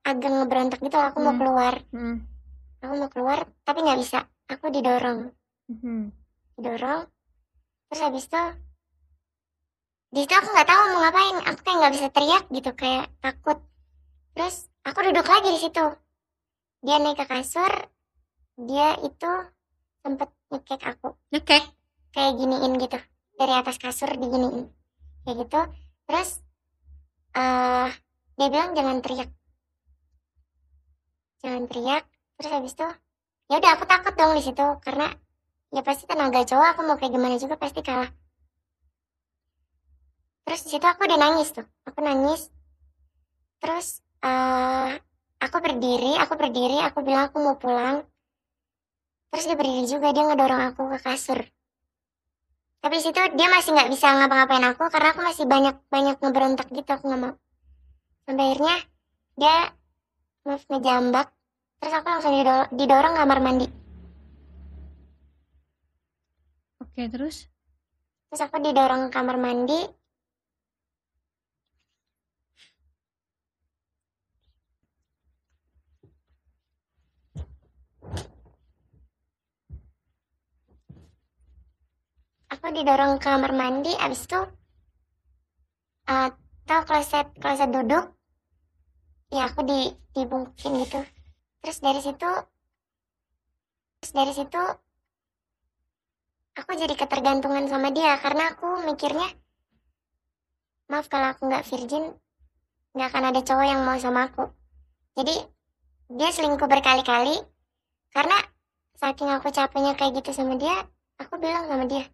agak 0.00 0.30
ngeberontak 0.30 0.80
gitu 0.80 0.96
aku 0.96 1.20
mau 1.20 1.36
Hmm. 1.36 1.40
keluar. 1.40 1.74
Mhm. 1.92 2.16
aku 2.80 2.94
mau 2.96 3.10
keluar 3.12 3.38
tapi 3.62 3.84
nggak 3.84 4.00
bisa. 4.00 4.24
Aku 4.48 4.72
didorong. 4.72 5.28
Mhm. 5.68 6.10
didorong. 6.56 7.04
Terus 7.86 8.00
habis 8.00 8.24
itu 8.24 8.42
di 10.10 10.24
situ 10.24 10.34
aku 10.34 10.48
nggak 10.48 10.68
tahu 10.68 10.82
mau 10.90 11.00
ngapain. 11.04 11.36
Aku 11.44 11.60
kayak 11.60 11.76
nggak 11.78 11.94
bisa 11.94 12.06
teriak 12.08 12.44
gitu 12.48 12.70
kayak 12.72 13.06
takut. 13.20 13.58
Terus 14.32 14.56
aku 14.80 14.98
duduk 15.04 15.26
lagi 15.26 15.48
di 15.50 15.60
situ. 15.60 15.86
Dia 16.80 16.96
naik 16.96 17.20
ke 17.20 17.26
kasur. 17.28 17.72
Dia 18.56 18.96
itu 19.04 19.32
sempet 20.00 20.32
nyekek 20.48 20.80
aku. 20.88 21.12
Nyekek. 21.28 21.64
Kayak 22.14 22.32
giniin 22.38 22.72
gitu. 22.78 22.98
Dari 23.38 23.52
atas 23.56 23.76
kasur 23.80 24.10
diginiin. 24.12 24.68
Kayak 25.24 25.36
gitu. 25.46 25.60
Terus 26.10 26.30
eh 27.36 27.88
dia 28.36 28.48
bilang 28.50 28.74
jangan 28.74 28.98
teriak. 29.04 29.30
Jangan 31.40 31.64
teriak. 31.70 32.04
Terus 32.36 32.50
habis 32.50 32.72
itu 32.74 32.88
ya 33.50 33.56
udah 33.58 33.70
aku 33.78 33.84
takut 33.86 34.14
dong 34.18 34.32
di 34.36 34.42
situ. 34.42 34.66
Karena 34.82 35.08
ya 35.70 35.80
pasti 35.86 36.04
tenaga 36.04 36.42
cowok 36.42 36.66
aku 36.74 36.80
mau 36.84 36.96
kayak 36.98 37.12
gimana 37.14 37.36
juga 37.38 37.56
pasti 37.56 37.80
kalah. 37.80 38.10
Terus 40.44 40.60
di 40.66 40.70
situ 40.74 40.86
aku 40.86 41.06
udah 41.06 41.18
nangis 41.18 41.54
tuh. 41.54 41.66
Aku 41.86 42.02
nangis. 42.02 42.50
Terus 43.62 44.02
eh 44.20 44.90
aku 45.40 45.56
berdiri 45.64 46.18
aku 46.20 46.36
berdiri 46.36 46.82
aku 46.84 47.00
bilang 47.06 47.30
aku 47.30 47.38
mau 47.38 47.56
pulang. 47.56 48.02
Terus 49.30 49.46
dia 49.46 49.56
berdiri 49.56 49.86
juga 49.86 50.10
dia 50.10 50.26
ngedorong 50.26 50.74
aku 50.74 50.90
ke 50.90 50.98
kasur 51.06 51.40
tapi 52.80 52.96
situ 53.00 53.20
dia 53.36 53.48
masih 53.52 53.76
nggak 53.76 53.90
bisa 53.92 54.08
ngapa-ngapain 54.08 54.64
aku 54.72 54.88
karena 54.88 55.08
aku 55.12 55.20
masih 55.20 55.44
banyak 55.44 55.76
banyak 55.92 56.16
ngeberontak 56.16 56.66
gitu 56.72 56.90
aku 56.90 57.04
nggak 57.08 57.22
mau. 57.22 57.34
Sampai 58.24 58.44
akhirnya 58.52 58.76
dia 59.36 59.56
maaf 60.48 60.64
ngejambak. 60.68 61.28
Terus 61.80 61.94
aku 61.96 62.06
langsung 62.12 62.32
didorong, 62.36 62.68
didorong 62.76 63.14
kamar 63.16 63.38
mandi. 63.40 63.66
Oke, 66.80 67.08
terus? 67.08 67.48
terus 68.30 68.46
aku 68.46 68.62
didorong 68.62 69.10
ke 69.10 69.18
kamar 69.18 69.42
mandi 69.42 69.90
aku 82.60 82.76
didorong 82.76 83.16
ke 83.16 83.24
kamar 83.24 83.56
mandi 83.56 83.88
abis 83.96 84.28
itu 84.28 84.36
eh 86.12 86.28
tau 86.68 86.84
kloset 86.84 87.32
kloset 87.40 87.72
duduk 87.72 88.12
ya 89.32 89.48
aku 89.48 89.64
di 89.64 89.88
dibungkukin 90.12 90.84
gitu. 90.84 91.00
Terus 91.64 91.78
dari 91.80 92.04
situ 92.04 92.30
terus 94.04 94.12
dari 94.12 94.32
situ 94.36 94.60
aku 96.52 96.70
jadi 96.76 96.92
ketergantungan 97.00 97.64
sama 97.64 97.88
dia 97.96 98.20
karena 98.20 98.52
aku 98.52 98.84
mikirnya 98.84 99.32
maaf 100.92 101.08
kalau 101.08 101.32
aku 101.32 101.48
nggak 101.48 101.64
virgin 101.64 102.12
nggak 102.92 103.08
akan 103.08 103.24
ada 103.32 103.40
cowok 103.40 103.64
yang 103.64 103.80
mau 103.88 103.96
sama 103.96 104.28
aku. 104.28 104.52
Jadi 105.16 105.32
dia 106.12 106.28
selingkuh 106.28 106.68
berkali-kali 106.68 107.40
karena 108.12 108.36
saking 109.00 109.32
aku 109.32 109.48
capeknya 109.48 109.96
kayak 109.96 110.20
gitu 110.20 110.36
sama 110.36 110.60
dia 110.60 110.76
aku 111.16 111.40
bilang 111.40 111.64
sama 111.64 111.88
dia 111.88 112.04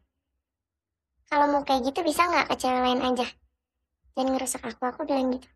kalau 1.26 1.47
mau 1.50 1.62
kayak 1.66 1.90
gitu 1.90 2.00
bisa 2.06 2.26
nggak 2.26 2.47
ke 2.50 2.54
cewek 2.61 2.80
lain 2.83 3.00
aja 3.02 3.26
jangan 4.16 4.30
ngerusak 4.35 4.62
aku 4.62 4.83
aku 4.87 5.00
bilang 5.04 5.35
gitu 5.35 5.49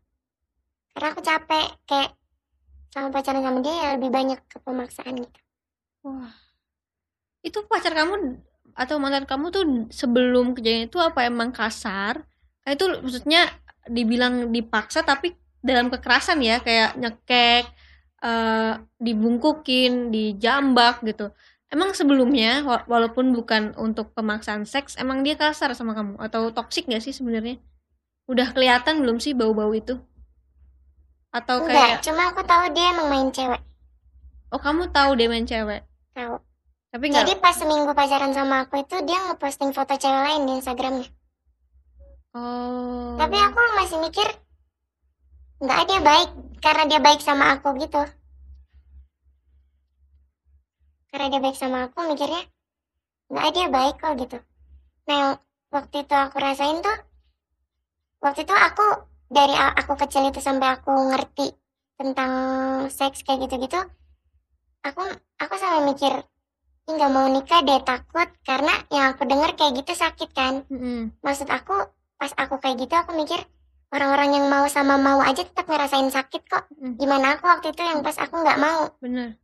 karena 0.91 1.07
aku 1.15 1.21
capek 1.23 1.67
kayak 1.87 2.11
sama 2.91 3.07
pacaran 3.09 3.43
sama 3.43 3.59
dia 3.63 3.75
ya 3.75 3.87
lebih 3.95 4.11
banyak 4.11 4.39
ke 4.51 4.57
pemaksaan 4.59 5.15
gitu 5.23 5.41
Wah. 6.01 6.33
Itu 7.45 7.65
pacar 7.69 7.93
kamu 7.93 8.41
atau 8.73 8.95
mantan 8.97 9.25
kamu 9.29 9.45
tuh 9.53 9.63
sebelum 9.93 10.57
kejadian 10.57 10.89
itu 10.89 10.97
apa 10.97 11.25
emang 11.29 11.53
kasar? 11.53 12.25
Kayak 12.65 12.75
itu 12.77 12.85
maksudnya 13.01 13.41
dibilang 13.89 14.49
dipaksa 14.53 15.05
tapi 15.05 15.33
dalam 15.61 15.93
kekerasan 15.93 16.41
ya, 16.41 16.57
kayak 16.61 16.97
nyekek, 16.97 17.65
eh, 18.25 18.73
dibungkukin, 18.97 20.09
dijambak 20.09 21.05
gitu. 21.05 21.29
Emang 21.71 21.95
sebelumnya 21.95 22.61
wa- 22.67 22.83
walaupun 22.83 23.31
bukan 23.31 23.71
untuk 23.79 24.11
pemaksaan 24.11 24.67
seks, 24.67 24.99
emang 24.99 25.23
dia 25.23 25.39
kasar 25.39 25.71
sama 25.71 25.95
kamu 25.95 26.19
atau 26.19 26.51
toksik 26.51 26.91
gak 26.91 26.99
sih 26.99 27.15
sebenarnya? 27.15 27.57
Udah 28.27 28.51
kelihatan 28.51 28.99
belum 28.99 29.23
sih 29.23 29.31
bau-bau 29.31 29.71
itu? 29.71 29.95
Atau 31.31 31.63
kayak 31.63 31.71
enggak 31.71 32.03
cuma 32.03 32.21
aku 32.27 32.41
tahu 32.43 32.63
dia 32.75 32.91
emang 32.91 33.07
main 33.07 33.31
cewek 33.31 33.61
oh 34.51 34.59
kamu 34.59 34.91
tahu 34.91 35.15
dia 35.15 35.27
main 35.31 35.47
cewek, 35.47 35.81
tahu 36.11 36.35
tapi 36.91 37.07
nggak 37.07 37.23
Jadi 37.23 37.33
pas 37.39 37.55
seminggu 37.55 37.95
pacaran 37.95 38.35
sama 38.35 38.67
aku 38.67 38.83
itu 38.83 38.99
dia 39.07 39.19
ngeposting 39.31 39.71
foto 39.71 39.95
cewek 39.95 40.21
lain 40.27 40.43
di 40.43 40.51
Instagramnya. 40.59 41.07
Oh. 42.35 43.15
Tapi 43.15 43.37
aku 43.39 43.59
masih 43.79 43.97
mikir 44.03 44.27
nggak 45.63 45.79
dia 45.87 45.99
baik 46.03 46.29
karena 46.59 46.83
dia 46.91 46.99
baik 46.99 47.23
sama 47.23 47.55
aku 47.55 47.71
gitu. 47.79 48.03
Karena 51.11 51.27
dia 51.27 51.41
baik 51.43 51.57
sama 51.59 51.91
aku 51.91 51.99
mikirnya 52.07 52.43
nggak 53.31 53.47
dia 53.55 53.67
baik 53.67 53.95
kok 53.99 54.13
gitu. 54.19 54.37
Nah 55.07 55.15
yang 55.15 55.31
waktu 55.71 55.95
itu 56.03 56.15
aku 56.15 56.35
rasain 56.39 56.79
tuh 56.79 56.97
waktu 58.21 58.43
itu 58.43 58.53
aku 58.53 58.85
dari 59.31 59.55
aku 59.55 59.95
kecil 59.95 60.27
itu 60.27 60.39
sampai 60.43 60.75
aku 60.75 60.91
ngerti 60.91 61.47
tentang 61.95 62.31
seks 62.91 63.23
kayak 63.23 63.47
gitu-gitu 63.47 63.79
aku 64.83 65.01
aku 65.39 65.53
sampai 65.55 65.85
mikir 65.87 66.13
"Ih, 66.89 66.93
nggak 66.97 67.11
mau 67.13 67.29
nikah 67.29 67.61
deh 67.63 67.79
takut 67.85 68.27
karena 68.43 68.73
yang 68.91 69.13
aku 69.15 69.23
denger 69.23 69.53
kayak 69.55 69.73
gitu 69.79 69.93
sakit 69.95 70.29
kan 70.33 70.65
Mm-mm. 70.67 71.13
maksud 71.21 71.47
aku 71.47 71.87
pas 72.17 72.33
aku 72.35 72.57
kayak 72.59 72.81
gitu 72.83 72.93
aku 72.97 73.13
mikir 73.15 73.39
orang-orang 73.93 74.35
yang 74.41 74.45
mau 74.49 74.65
sama 74.67 74.97
mau 74.97 75.21
aja 75.21 75.45
tetap 75.45 75.65
ngerasain 75.69 76.09
sakit 76.09 76.41
kok 76.49 76.65
Mm. 76.81 76.97
gimana 76.97 77.37
aku 77.37 77.45
waktu 77.45 77.69
itu 77.71 77.81
yang 77.85 78.01
pas 78.01 78.17
aku 78.17 78.35
nggak 78.41 78.57
mau 78.59 78.89
Bener. 78.99 79.37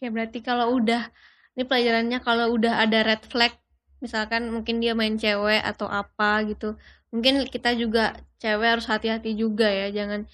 Oke, 0.00 0.08
berarti 0.08 0.40
kalau 0.40 0.80
udah 0.80 1.12
ini 1.52 1.68
pelajarannya 1.68 2.24
kalau 2.24 2.56
udah 2.56 2.80
ada 2.80 3.04
red 3.04 3.20
flag, 3.28 3.52
misalkan 4.00 4.48
mungkin 4.48 4.80
dia 4.80 4.96
main 4.96 5.20
cewek 5.20 5.60
atau 5.60 5.92
apa 5.92 6.40
gitu. 6.48 6.80
Mungkin 7.12 7.44
kita 7.52 7.76
juga 7.76 8.16
cewek 8.40 8.80
harus 8.80 8.88
hati-hati 8.88 9.36
juga 9.36 9.68
ya, 9.68 9.92
jangan 9.92 10.24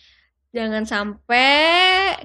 jangan 0.54 0.87
sampai 0.87 1.50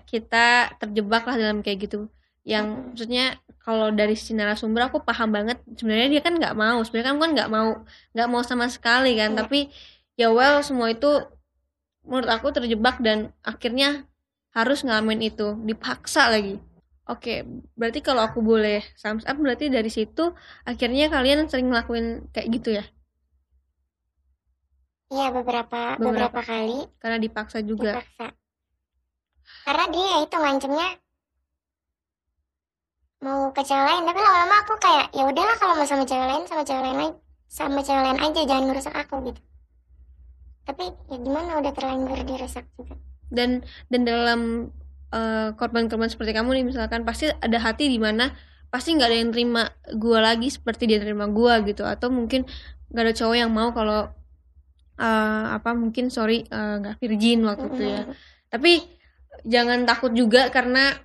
kita 0.06 0.78
terjebak 0.78 1.26
lah 1.26 1.34
dalam 1.34 1.66
kayak 1.66 1.90
gitu. 1.90 2.14
Yang 2.46 2.66
maksudnya 2.94 3.26
kalau 3.66 3.90
dari 3.90 4.14
sisi 4.14 4.38
narasumber 4.38 4.94
aku 4.94 5.02
paham 5.02 5.34
banget 5.34 5.58
sebenarnya 5.74 6.14
dia 6.14 6.22
kan 6.22 6.38
nggak 6.38 6.54
mau, 6.54 6.78
sebenarnya 6.86 7.10
kan 7.10 7.18
kan 7.26 7.32
nggak 7.42 7.50
mau 7.50 7.70
nggak 8.14 8.28
mau 8.30 8.42
sama 8.46 8.70
sekali 8.70 9.18
kan, 9.18 9.34
tapi 9.34 9.74
ya 10.14 10.30
well 10.30 10.62
semua 10.62 10.94
itu 10.94 11.26
menurut 12.06 12.30
aku 12.30 12.54
terjebak 12.54 13.02
dan 13.02 13.34
akhirnya 13.42 14.06
harus 14.54 14.86
ngalamin 14.86 15.26
itu 15.26 15.58
dipaksa 15.66 16.30
lagi 16.30 16.62
oke 17.14 17.34
berarti 17.80 18.00
kalau 18.08 18.22
aku 18.28 18.40
boleh 18.52 18.80
thumbs 19.02 19.26
up 19.30 19.38
berarti 19.44 19.66
dari 19.76 19.92
situ 19.98 20.22
akhirnya 20.70 21.06
kalian 21.16 21.40
sering 21.52 21.68
ngelakuin 21.70 22.06
kayak 22.34 22.48
gitu 22.56 22.70
ya 22.80 22.84
Iya 25.12 25.28
beberapa, 25.38 25.80
Beberapa. 26.00 26.06
beberapa 26.08 26.40
kali 26.50 26.80
karena 27.02 27.18
dipaksa 27.26 27.60
juga 27.72 28.00
dipaksa. 28.00 28.26
Karena 29.68 29.86
dia 29.94 30.06
ya 30.14 30.18
itu 30.26 30.36
ngancemnya 30.40 30.88
mau 33.26 33.42
ke 33.56 33.62
cewek 33.68 33.86
lain, 33.88 34.04
tapi 34.08 34.20
lama-lama 34.26 34.56
aku 34.66 34.74
kayak 34.86 35.06
ya 35.18 35.24
udahlah 35.30 35.56
kalau 35.62 35.74
mau 35.78 35.86
sama 35.92 36.04
cewek 36.10 36.28
lain 36.32 36.44
sama 36.50 36.64
cewek 36.68 36.84
lain 36.86 36.98
aja, 37.06 37.10
sama 37.58 37.80
cewek 37.86 38.04
lain 38.08 38.20
aja 38.26 38.40
jangan 38.50 38.64
ngerusak 38.72 38.96
aku 39.02 39.16
gitu. 39.30 39.42
Tapi 40.68 40.84
ya 41.12 41.18
gimana 41.26 41.52
udah 41.62 41.72
terlanjur 41.76 42.20
dirusak 42.30 42.66
juga. 42.80 42.96
dan 43.32 43.50
dan 43.92 44.02
dalam 44.04 44.42
eh, 45.12 45.50
korban-korban 45.56 46.10
seperti 46.10 46.32
kamu 46.34 46.50
nih 46.58 46.66
misalkan 46.68 47.04
pasti 47.04 47.30
ada 47.30 47.58
hati 47.60 47.88
di 47.88 48.00
mana 48.00 48.32
pasti 48.72 48.96
nggak 48.96 49.10
ada 49.12 49.18
yang 49.20 49.32
terima 49.36 49.64
gua 50.00 50.20
lagi 50.32 50.48
seperti 50.48 50.88
dia 50.88 51.00
terima 51.04 51.28
gua 51.28 51.60
gitu 51.62 51.84
atau 51.84 52.08
mungkin 52.08 52.48
nggak 52.92 53.04
ada 53.04 53.14
cowok 53.16 53.36
yang 53.36 53.52
mau 53.52 53.70
kalau 53.76 54.08
eh, 55.00 55.46
apa 55.58 55.76
mungkin 55.76 56.08
sorry 56.08 56.48
eh, 56.48 56.76
nggak 56.80 56.96
virgin 57.00 57.44
waktu 57.44 57.68
itu 57.68 57.84
ya 57.84 58.02
tapi 58.52 58.84
jangan 59.48 59.84
takut 59.88 60.12
juga 60.12 60.48
karena 60.52 60.96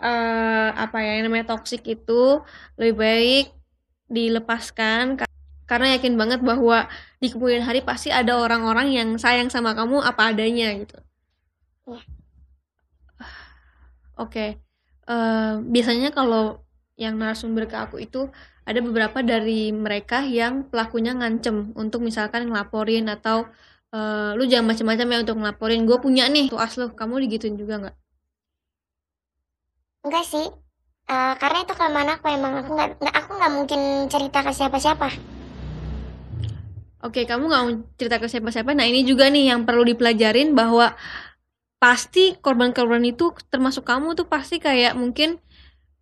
eh, 0.00 0.68
apa 0.72 0.98
ya 1.00 1.20
yang 1.20 1.28
namanya 1.32 1.56
toxic 1.56 1.80
itu 1.86 2.40
lebih 2.76 2.96
baik 2.98 3.46
dilepaskan 4.12 5.16
ka- 5.16 5.30
karena 5.64 5.96
yakin 5.96 6.20
banget 6.20 6.44
bahwa 6.44 6.84
di 7.16 7.32
kemudian 7.32 7.64
hari 7.64 7.80
pasti 7.80 8.12
ada 8.12 8.36
orang-orang 8.36 8.92
yang 8.92 9.08
sayang 9.16 9.48
sama 9.48 9.72
kamu 9.72 10.04
apa 10.04 10.36
adanya 10.36 10.68
gitu. 10.76 10.98
Iya. 11.88 12.02
Oke, 14.16 14.60
Eh, 15.02 15.54
biasanya 15.74 16.14
kalau 16.14 16.62
yang 16.94 17.18
narasumber 17.18 17.66
ke 17.66 17.74
aku 17.74 17.96
itu 17.98 18.30
ada 18.62 18.78
beberapa 18.78 19.18
dari 19.26 19.74
mereka 19.74 20.22
yang 20.22 20.70
pelakunya 20.70 21.10
ngancem 21.18 21.74
untuk 21.74 22.00
misalkan 22.06 22.46
ngelaporin 22.46 23.10
atau 23.10 23.50
eh, 23.90 24.30
lu 24.38 24.44
jangan 24.46 24.70
macam-macam 24.70 25.06
ya 25.12 25.18
untuk 25.26 25.36
ngelaporin. 25.42 25.80
Gue 25.88 25.98
punya 25.98 26.24
nih 26.30 26.46
tuh 26.52 26.60
as 26.62 26.74
lu, 26.78 26.86
kamu 26.94 27.14
digituin 27.26 27.58
juga 27.58 27.74
nggak? 27.82 27.96
Enggak 30.06 30.24
sih. 30.30 30.46
Eh, 31.10 31.34
karena 31.42 31.58
itu 31.66 31.72
kelemahan 31.74 32.10
aku 32.16 32.26
emang 32.30 32.52
aku 32.62 32.70
nggak 32.78 32.90
aku 33.18 33.30
nggak 33.38 33.52
mungkin 33.58 33.80
cerita 34.06 34.38
ke 34.46 34.50
siapa-siapa. 34.54 35.08
Oke, 37.02 37.26
kamu 37.26 37.50
nggak 37.50 37.62
mau 37.66 37.72
cerita 37.98 38.16
ke 38.22 38.30
siapa-siapa. 38.30 38.78
Nah, 38.78 38.86
ini 38.86 39.02
juga 39.02 39.26
nih 39.26 39.50
yang 39.50 39.66
perlu 39.66 39.82
dipelajarin 39.82 40.54
bahwa 40.54 40.94
pasti 41.82 42.38
korban-korban 42.38 43.02
itu 43.02 43.34
termasuk 43.50 43.82
kamu 43.82 44.14
tuh 44.14 44.30
pasti 44.30 44.62
kayak 44.62 44.94
mungkin 44.94 45.42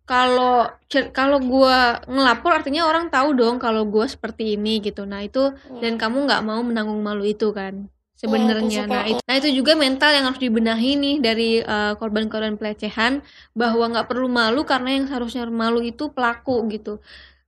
kalau 0.05 0.69
kalau 1.09 1.41
gua 1.41 2.03
ngelapor 2.05 2.53
artinya 2.53 2.85
orang 2.85 3.09
tahu 3.09 3.33
dong 3.33 3.57
kalau 3.57 3.87
gua 3.89 4.05
seperti 4.05 4.53
ini 4.59 4.77
gitu. 4.77 5.09
Nah, 5.09 5.25
itu 5.25 5.57
Iya. 5.73 5.81
dan 5.81 5.93
kamu 5.97 6.29
nggak 6.29 6.41
mau 6.45 6.61
menanggung 6.61 7.01
malu 7.01 7.25
itu 7.25 7.49
kan 7.49 7.89
itu 8.13 8.29
sebenarnya. 8.29 8.85
juga, 8.85 8.93
Nah, 8.93 9.03
itu, 9.09 9.21
nah 9.25 9.35
itu 9.41 9.49
juga 9.49 9.73
mental 9.73 10.11
yang 10.13 10.25
harus 10.29 10.37
dibenahi 10.37 10.91
nih 10.93 11.15
dari 11.17 11.49
eh, 11.65 11.93
korban-korban 11.97 12.53
pelecehan 12.61 13.25
bahwa 13.57 13.89
nggak 13.89 14.05
perlu 14.05 14.29
malu 14.29 14.61
karena 14.61 15.01
yang 15.01 15.09
seharusnya 15.09 15.49
malu 15.49 15.81
itu 15.81 16.13
pelaku 16.13 16.69
gitu. 16.69 17.01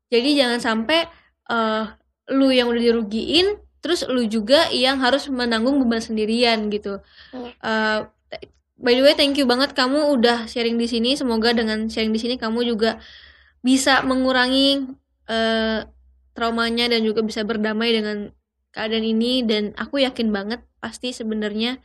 Jadi 0.09 0.33
jangan 0.33 0.57
sampai 0.57 1.05
eh, 1.53 1.83
lu 2.33 2.49
yang 2.49 2.71
udah 2.73 2.81
dirugiin 2.81 3.61
terus 3.83 4.07
lu 4.07 4.23
juga 4.25 4.71
yang 4.71 4.97
harus 5.03 5.27
menanggung 5.29 5.77
beban 5.83 6.01
sendirian 6.01 6.71
gitu. 6.73 7.03
Iya. 7.35 8.09
By 8.73 8.97
the 8.97 9.05
way, 9.05 9.13
thank 9.13 9.37
you 9.37 9.45
banget 9.45 9.77
kamu 9.77 10.17
udah 10.17 10.49
sharing 10.49 10.81
di 10.81 10.89
sini. 10.89 11.13
Semoga 11.13 11.53
dengan 11.53 11.85
sharing 11.85 12.09
di 12.09 12.21
sini 12.21 12.35
kamu 12.41 12.65
juga 12.65 12.97
bisa 13.61 14.01
mengurangi 14.01 14.81
eh, 15.29 15.79
traumanya 16.33 16.89
dan 16.89 17.05
juga 17.05 17.21
bisa 17.21 17.45
berdamai 17.45 17.93
dengan 17.93 18.33
keadaan 18.73 19.05
ini. 19.05 19.45
Dan 19.45 19.77
aku 19.77 20.01
yakin 20.01 20.33
banget 20.33 20.65
pasti 20.81 21.13
sebenarnya 21.13 21.77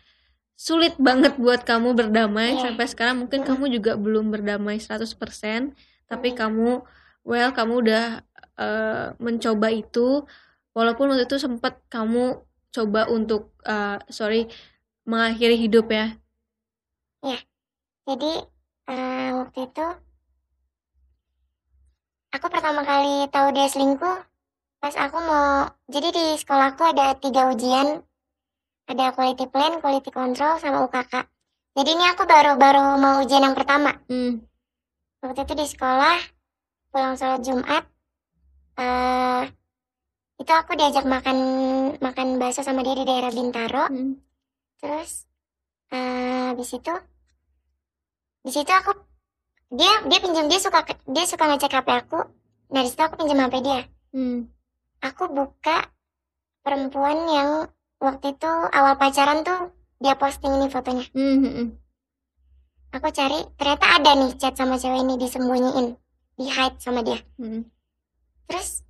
sulit 0.57 0.97
banget 0.97 1.37
buat 1.37 1.69
kamu 1.69 1.93
berdamai. 1.93 2.57
Iya. 2.57 2.73
sampai 2.73 2.87
sekarang 2.89 3.17
mungkin 3.21 3.45
kamu 3.45 3.69
juga 3.69 3.95
belum 4.01 4.33
berdamai 4.33 4.81
100% 4.81 5.77
tapi 6.09 6.33
kamu 6.33 6.83
well 7.29 7.51
kamu 7.53 7.85
udah 7.85 8.25
eh, 8.57 9.07
mencoba 9.21 9.69
itu. 9.69 10.25
Walaupun 10.73 11.13
waktu 11.13 11.29
itu 11.29 11.37
sempat 11.37 11.85
kamu 11.93 12.41
coba 12.73 13.13
untuk 13.13 13.53
eh, 13.69 14.01
sorry 14.09 14.49
mengakhiri 15.05 15.61
hidup 15.61 15.93
ya 15.93 16.17
Jadi 18.09 18.33
eh, 18.89 19.31
waktu 19.37 19.59
itu 19.69 19.87
aku 22.33 22.47
pertama 22.49 22.81
kali 22.89 23.29
tahu 23.29 23.53
dia 23.53 23.69
selingkuh 23.69 24.19
pas 24.79 24.95
aku 24.97 25.19
mau 25.21 25.69
jadi 25.93 26.09
di 26.15 26.27
sekolahku 26.41 26.83
ada 26.89 27.13
tiga 27.21 27.53
ujian 27.53 28.01
ada 28.89 29.13
quality 29.13 29.45
plan, 29.53 29.85
quality 29.85 30.09
control, 30.09 30.57
sama 30.57 30.81
UKK. 30.89 31.29
Jadi 31.77 31.91
ini 31.93 32.05
aku 32.09 32.25
baru-baru 32.25 32.97
mau 32.97 33.21
ujian 33.21 33.45
yang 33.45 33.53
pertama. 33.53 33.93
Hmm, 34.09 34.41
Waktu 35.21 35.45
itu 35.45 35.55
di 35.61 35.67
sekolah 35.69 36.17
pulang 36.89 37.15
sholat 37.21 37.45
Jumat 37.45 37.85
eh 38.81 39.45
itu 40.39 40.53
aku 40.55 40.73
diajak 40.79 41.05
makan 41.05 41.39
makan 42.01 42.41
bakso 42.41 42.65
sama 42.65 42.81
dia 42.81 42.97
di 42.97 43.05
daerah 43.05 43.29
Bintaro. 43.29 43.85
hmm, 43.93 44.15
Terus 44.81 45.29
eh 45.93 46.55
habis 46.55 46.73
itu 46.73 46.95
di 48.45 48.51
situ 48.55 48.71
aku 48.71 48.93
dia 49.75 50.01
dia 50.09 50.19
pinjam 50.23 50.49
dia 50.49 50.61
suka 50.63 50.81
dia 51.09 51.25
suka 51.29 51.45
ngecek 51.49 51.73
HP 51.79 51.89
aku. 52.07 52.21
Nah 52.73 52.81
di 52.85 52.89
situ 52.89 53.03
aku 53.05 53.15
pinjam 53.21 53.41
HP 53.43 53.55
dia. 53.65 53.81
hmm, 54.15 54.49
Aku 55.05 55.31
buka 55.31 55.89
perempuan 56.65 57.19
yang 57.31 57.51
waktu 58.03 58.35
itu 58.35 58.51
awal 58.75 58.95
pacaran 58.99 59.45
tuh 59.45 59.73
dia 59.99 60.15
posting 60.15 60.55
ini 60.57 60.67
fotonya. 60.71 61.05
hmm, 61.13 61.37
hmm, 61.43 61.53
hmm. 61.55 61.69
Aku 62.97 63.09
cari 63.13 63.45
ternyata 63.61 63.87
ada 64.01 64.11
nih 64.17 64.33
chat 64.41 64.57
sama 64.57 64.81
cewek 64.81 65.05
ini 65.05 65.21
disembunyiin, 65.21 65.87
di 66.41 66.47
hide 66.49 66.79
sama 66.81 67.05
dia. 67.05 67.21
hmm. 67.37 67.69
Terus 68.49 68.81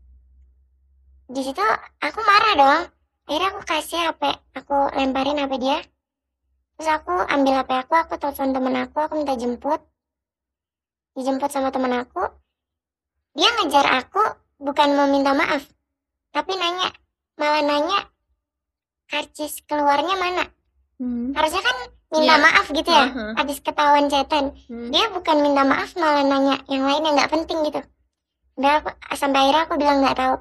di 1.28 1.42
situ 1.42 1.64
aku 1.98 2.20
marah 2.22 2.54
dong. 2.54 2.82
Akhirnya 3.28 3.48
aku 3.52 3.60
kasih 3.68 4.00
HP, 4.08 4.22
aku 4.56 4.76
lemparin 4.96 5.36
HP 5.36 5.52
dia. 5.60 5.78
Terus 6.78 6.94
aku 6.94 7.10
ambil 7.10 7.58
HP 7.58 7.70
aku, 7.74 7.92
aku 7.98 8.14
telepon 8.22 8.54
temen 8.54 8.74
aku, 8.78 8.96
aku 9.02 9.18
minta 9.18 9.34
jemput. 9.34 9.82
Dijemput 11.18 11.50
sama 11.50 11.74
temen 11.74 11.90
aku. 11.90 12.22
Dia 13.34 13.50
ngejar 13.58 13.86
aku 13.98 14.22
bukan 14.62 14.94
mau 14.94 15.10
minta 15.10 15.34
maaf, 15.34 15.66
tapi 16.30 16.54
nanya, 16.54 16.94
malah 17.34 17.62
nanya 17.66 18.06
karcis 19.10 19.58
keluarnya 19.66 20.14
mana. 20.14 20.44
Hmm. 21.02 21.34
Harusnya 21.34 21.62
kan 21.66 21.76
minta 22.14 22.34
Iya. 22.38 22.42
maaf 22.46 22.66
gitu 22.70 22.90
ya, 22.90 23.06
Aha. 23.10 23.26
habis 23.42 23.58
ketahuan 23.58 24.06
chatan. 24.06 24.54
Hmm. 24.70 24.90
Dia 24.94 25.10
bukan 25.10 25.42
minta 25.42 25.62
maaf 25.66 25.98
malah 25.98 26.22
nanya 26.22 26.62
yang 26.70 26.86
lain 26.86 27.02
yang 27.02 27.14
nggak 27.18 27.30
penting 27.34 27.58
gitu. 27.66 27.82
Udah 28.58 28.82
aku, 28.82 28.90
sampai 29.18 29.38
akhirnya 29.46 29.62
aku 29.66 29.74
bilang 29.78 29.98
nggak 30.02 30.18
tahu. 30.18 30.34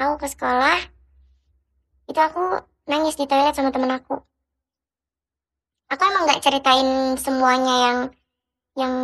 Aku 0.00 0.14
ke 0.20 0.28
sekolah, 0.28 0.78
itu 2.08 2.20
aku 2.20 2.64
nangis 2.88 3.16
di 3.16 3.24
toilet 3.28 3.52
sama 3.52 3.72
temen 3.72 3.92
aku. 3.92 4.20
Aku 5.92 6.02
emang 6.08 6.24
nggak 6.24 6.40
ceritain 6.40 7.20
semuanya 7.20 7.74
yang 7.84 7.98
yang 8.72 8.94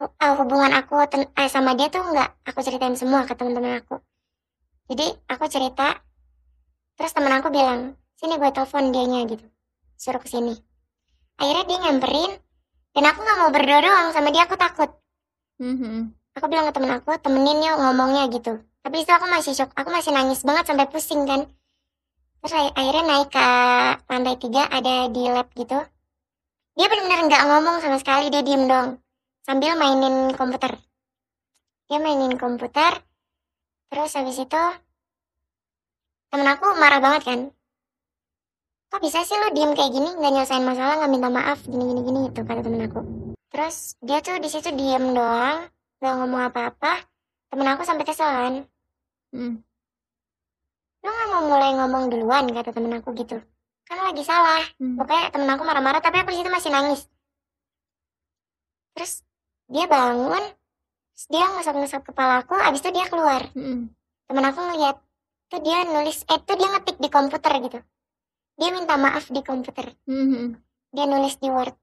eh, 0.00 0.32
hubungan 0.40 0.72
aku 0.72 0.96
ten- 1.12 1.28
eh, 1.28 1.48
sama 1.52 1.76
dia 1.76 1.92
tuh 1.92 2.00
nggak 2.00 2.48
aku 2.48 2.64
ceritain 2.64 2.96
semua 2.96 3.28
ke 3.28 3.36
teman-teman 3.36 3.84
aku. 3.84 4.00
Jadi 4.88 5.12
aku 5.28 5.44
cerita, 5.52 6.00
terus 6.96 7.12
temen 7.12 7.36
aku 7.36 7.52
bilang, 7.52 8.00
sini 8.16 8.40
gue 8.40 8.48
telepon 8.48 8.96
dianya 8.96 9.28
gitu, 9.28 9.44
suruh 10.00 10.22
ke 10.22 10.30
sini. 10.30 10.56
Akhirnya 11.36 11.64
dia 11.68 11.78
nyamperin, 11.84 12.32
dan 12.96 13.04
aku 13.12 13.18
nggak 13.20 13.36
mau 13.36 13.50
berdua 13.52 13.78
doang 13.84 14.08
sama 14.16 14.32
dia 14.32 14.48
aku 14.48 14.56
takut. 14.56 14.88
Hmm, 15.60 15.76
hmm. 15.76 16.00
Aku 16.40 16.46
bilang 16.48 16.64
ke 16.70 16.72
temen 16.80 16.96
aku, 16.96 17.12
temenin 17.20 17.60
yuk 17.60 17.76
ngomongnya 17.76 18.30
gitu. 18.32 18.56
Tapi 18.80 19.04
itu 19.04 19.10
aku 19.12 19.26
masih 19.28 19.52
shock, 19.52 19.74
aku 19.76 19.92
masih 19.92 20.16
nangis 20.16 20.40
banget 20.46 20.64
sampai 20.64 20.86
pusing 20.88 21.28
kan. 21.28 21.44
Terus 22.40 22.72
akhirnya 22.72 23.04
naik 23.04 23.28
ke 23.28 23.46
lantai 24.08 24.36
tiga, 24.40 24.62
ada 24.70 25.10
di 25.12 25.22
lab 25.28 25.50
gitu. 25.52 25.76
Dia 26.76 26.86
benar-benar 26.92 27.20
nggak 27.24 27.44
ngomong 27.48 27.76
sama 27.80 27.96
sekali, 27.96 28.28
dia 28.28 28.44
diem 28.44 28.68
dong. 28.68 29.00
Sambil 29.42 29.72
mainin 29.80 30.36
komputer. 30.36 30.76
Dia 31.88 31.98
mainin 31.98 32.36
komputer, 32.36 33.00
terus 33.88 34.12
habis 34.12 34.36
itu 34.36 34.62
temen 36.28 36.48
aku 36.52 36.76
marah 36.76 37.00
banget 37.00 37.22
kan. 37.24 37.40
Kok 38.92 39.00
bisa 39.00 39.24
sih 39.24 39.40
lu 39.40 39.56
diem 39.56 39.72
kayak 39.72 39.90
gini, 39.94 40.10
nggak 40.20 40.32
nyelesain 40.36 40.62
masalah, 40.62 41.00
nggak 41.00 41.12
minta 41.16 41.28
maaf, 41.32 41.58
gini-gini 41.64 42.00
gini 42.04 42.18
gitu 42.28 42.44
kata 42.44 42.60
temen 42.60 42.84
aku. 42.84 43.00
Terus 43.56 43.96
dia 44.04 44.20
tuh 44.20 44.36
di 44.36 44.52
situ 44.52 44.68
diem 44.76 45.16
doang, 45.16 45.64
gak 45.96 46.14
ngomong 46.20 46.52
apa-apa. 46.52 47.08
Temen 47.48 47.72
aku 47.72 47.88
sampai 47.88 48.04
kesel 48.04 48.28
kan. 48.28 48.54
Hmm. 49.32 49.64
Lu 51.00 51.08
gak 51.08 51.28
mau 51.32 51.42
mulai 51.48 51.72
ngomong 51.72 52.12
duluan 52.12 52.44
kata 52.52 52.76
temen 52.76 53.00
aku 53.00 53.16
gitu. 53.16 53.40
Kan 53.86 53.98
lagi 54.02 54.22
salah. 54.22 54.62
Hmm. 54.76 54.96
Pokoknya 54.96 55.30
temen 55.30 55.48
aku 55.48 55.62
marah-marah 55.62 56.00
tapi 56.00 56.18
aku 56.18 56.30
di 56.30 56.38
situ 56.38 56.50
masih 56.50 56.70
nangis. 56.70 57.02
terus 58.92 59.20
dia 59.68 59.84
bangun 59.84 60.40
terus 61.12 61.26
dia 61.28 61.44
ngusap-ngusap 61.46 62.00
kepala 62.02 62.40
aku 62.40 62.56
abis 62.56 62.80
itu 62.80 62.90
dia 62.90 63.04
keluar 63.04 63.44
Mm. 63.52 63.92
temen 64.24 64.40
aku 64.42 64.56
ngeliat 64.58 64.96
tuh 65.46 65.60
dia 65.60 65.84
nulis 65.84 66.24
eh 66.24 66.40
tuh 66.40 66.56
dia 66.56 66.64
ngetik 66.66 66.96
di 66.96 67.08
komputer 67.08 67.60
gitu 67.60 67.76
dia 68.56 68.72
minta 68.72 68.96
maaf 68.96 69.28
di 69.28 69.44
komputer 69.44 69.92
Mhm. 70.02 70.56
dia 70.90 71.04
nulis 71.04 71.36
di 71.36 71.52
word 71.52 71.76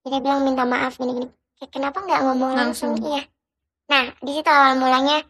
jadi 0.00 0.08
dia 0.08 0.20
bilang 0.22 0.40
minta 0.42 0.64
maaf 0.64 0.96
gini 0.96 1.12
gini 1.14 1.28
kayak 1.54 1.68
kenapa 1.70 2.00
nggak 2.00 2.20
ngomong 2.24 2.52
langsung? 2.56 2.96
Langsung. 2.96 3.12
iya 3.12 3.22
nah 3.86 4.08
di 4.16 4.32
situ 4.32 4.48
awal 4.48 4.80
mulanya 4.80 5.20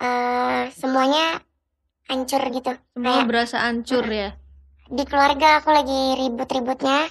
eh 0.00 0.64
semuanya 0.72 1.44
hancur 2.08 2.40
gitu 2.48 2.72
Semua 2.90 3.20
Kayak- 3.20 3.28
berasa 3.28 3.56
hancur 3.60 4.08
ya. 4.08 4.32
Di 4.90 5.06
keluarga 5.06 5.62
aku 5.62 5.70
lagi 5.70 6.18
ribut-ributnya. 6.18 7.06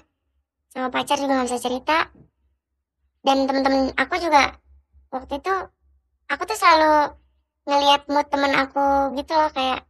Sama 0.67 0.91
pacar 0.91 1.15
juga 1.15 1.39
nggak 1.39 1.47
bisa 1.47 1.63
cerita. 1.63 2.11
Dan 3.23 3.47
temen-temen 3.47 3.95
aku 3.95 4.19
juga 4.19 4.59
waktu 5.15 5.39
itu 5.39 5.53
aku 6.27 6.43
tuh 6.43 6.57
selalu 6.59 7.15
ngelihat 7.67 8.07
mood 8.11 8.27
temen 8.27 8.53
aku 8.55 9.15
gitu 9.15 9.33
loh 9.35 9.51
kayak 9.51 9.87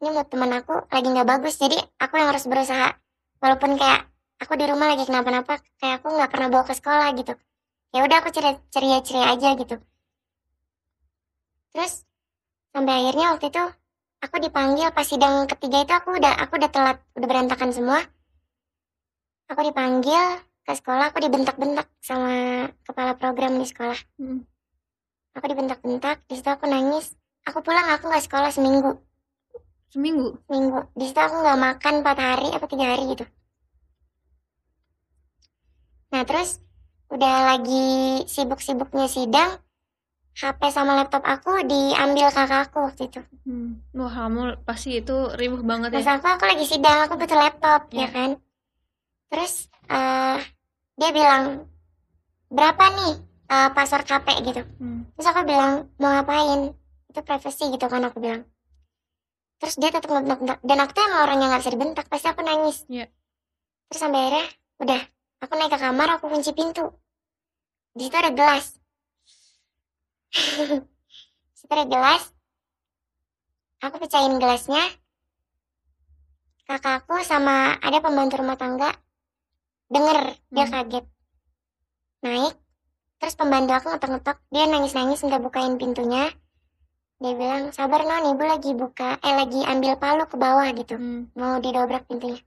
ini 0.00 0.08
mood 0.12 0.28
temen 0.28 0.50
aku 0.52 0.84
lagi 0.88 1.08
nggak 1.08 1.28
bagus 1.28 1.60
jadi 1.60 1.76
aku 2.00 2.16
yang 2.16 2.32
harus 2.32 2.48
berusaha. 2.48 2.96
Walaupun 3.44 3.76
kayak 3.76 4.08
aku 4.40 4.56
di 4.56 4.64
rumah 4.64 4.96
lagi 4.96 5.04
kenapa-napa 5.04 5.60
kayak 5.76 6.00
aku 6.00 6.16
nggak 6.16 6.30
pernah 6.32 6.48
bawa 6.48 6.64
ke 6.64 6.72
sekolah 6.72 7.08
gitu. 7.20 7.36
Ya 7.92 8.00
udah 8.04 8.16
aku 8.24 8.32
ceria 8.32 8.56
ceria 8.72 8.98
ceria 9.04 9.26
aja 9.36 9.52
gitu. 9.60 9.76
Terus 11.76 12.08
sampai 12.72 12.92
akhirnya 13.04 13.36
waktu 13.36 13.52
itu 13.52 13.64
aku 14.26 14.42
dipanggil 14.42 14.90
pas 14.90 15.06
sidang 15.06 15.46
ketiga 15.46 15.86
itu 15.86 15.92
aku 15.94 16.18
udah 16.18 16.34
aku 16.42 16.58
udah 16.58 16.70
telat 16.70 16.98
udah 17.14 17.28
berantakan 17.30 17.70
semua. 17.70 18.02
Aku 19.46 19.62
dipanggil 19.62 20.42
ke 20.66 20.72
sekolah 20.74 21.14
aku 21.14 21.22
dibentak-bentak 21.22 21.86
sama 22.02 22.66
kepala 22.82 23.14
program 23.14 23.54
di 23.62 23.66
sekolah. 23.70 23.96
Mm. 24.18 24.42
aku 25.36 25.46
dibentak-bentak 25.52 26.24
di 26.26 26.34
situ 26.34 26.50
aku 26.50 26.66
nangis. 26.66 27.14
Aku 27.46 27.62
pulang 27.62 27.86
aku 27.94 28.10
nggak 28.10 28.24
sekolah 28.26 28.50
seminggu. 28.50 28.98
Seminggu. 29.94 30.42
seminggu. 30.50 30.80
Di 30.98 31.04
situ 31.06 31.20
aku 31.22 31.36
nggak 31.46 31.60
makan 31.62 31.94
empat 32.02 32.18
hari 32.18 32.48
apa 32.50 32.66
tiga 32.66 32.86
hari 32.90 33.04
gitu. 33.14 33.24
Nah 36.10 36.26
terus 36.26 36.58
udah 37.12 37.54
lagi 37.54 38.26
sibuk-sibuknya 38.26 39.06
sidang 39.06 39.62
HP 40.36 40.60
sama 40.68 40.92
laptop 40.94 41.24
aku 41.24 41.64
diambil 41.64 42.28
kakakku 42.28 42.78
waktu 42.84 43.08
itu 43.08 43.20
Hmm. 43.46 43.78
Wah 43.94 44.10
kamu 44.10 44.66
pasti 44.66 44.98
itu 44.98 45.30
ribuh 45.32 45.62
banget 45.62 45.94
Mas 45.94 46.02
ya. 46.02 46.18
aku 46.18 46.26
aku 46.26 46.44
lagi 46.44 46.66
sidang, 46.66 47.06
aku 47.06 47.14
butuh 47.14 47.38
laptop, 47.38 47.86
Iya. 47.88 48.02
ya 48.02 48.08
kan? 48.10 48.30
Terus 49.30 49.52
eh 49.86 50.38
dia 50.94 51.10
bilang 51.10 51.70
berapa 52.48 52.84
nih 52.90 53.14
eh, 53.46 53.68
password 53.70 54.02
HP 54.04 54.26
gitu. 54.44 54.62
Hmm. 54.76 55.06
Terus 55.14 55.26
aku 55.30 55.46
bilang 55.46 55.88
mau 55.96 56.10
ngapain? 56.10 56.74
Itu 57.06 57.20
privacy 57.22 57.70
gitu 57.70 57.86
kan 57.86 58.02
aku 58.02 58.18
bilang. 58.18 58.42
Terus 59.56 59.78
dia 59.78 59.88
tetap 59.88 60.10
ngebentak 60.10 60.58
dan 60.60 60.76
aku 60.76 60.90
tuh 60.92 61.02
emang 61.02 61.22
orang 61.22 61.38
yang 61.38 61.48
nggak 61.48 61.62
bisa 61.62 61.72
dibentak, 61.72 62.04
pasti 62.10 62.26
aku 62.26 62.42
nangis. 62.42 62.82
Iya. 62.90 63.06
Terus 63.86 64.00
sampai 64.02 64.20
akhirnya 64.20 64.46
udah, 64.82 65.00
aku 65.38 65.52
naik 65.54 65.70
ke 65.70 65.78
kamar, 65.78 66.08
aku 66.18 66.26
kunci 66.26 66.50
pintu. 66.50 66.92
Di 67.94 68.04
situ 68.04 68.16
ada 68.18 68.34
gelas. 68.34 68.74
Ada 71.66 71.84
gelas. 71.90 72.22
Aku 73.82 73.98
pecahin 74.00 74.38
gelasnya. 74.38 74.80
Kakakku 76.66 77.20
sama 77.22 77.76
ada 77.78 77.98
pembantu 78.00 78.40
rumah 78.40 78.56
tangga 78.58 78.90
denger, 79.92 80.34
dia 80.50 80.66
Hmm. 80.66 80.72
kaget. 80.72 81.04
Naik, 82.22 82.54
terus 83.22 83.34
pembantu 83.38 83.72
aku 83.76 83.86
ngetok-ngetok, 83.92 84.38
dia 84.50 84.64
nangis-nangis 84.66 85.22
minta 85.22 85.38
bukain 85.38 85.78
pintunya. 85.78 86.32
Dia 87.22 87.32
bilang, 87.38 87.70
sabar 87.70 88.02
non, 88.02 88.34
ibu 88.34 88.44
lagi 88.46 88.74
buka, 88.74 89.20
eh 89.22 89.34
lagi 89.36 89.62
ambil 89.62 89.94
palu 90.00 90.24
ke 90.26 90.36
bawah 90.38 90.66
gitu 90.74 90.96
Hmm. 90.98 91.30
mau 91.38 91.58
didobrak 91.62 92.08
pintunya 92.08 92.40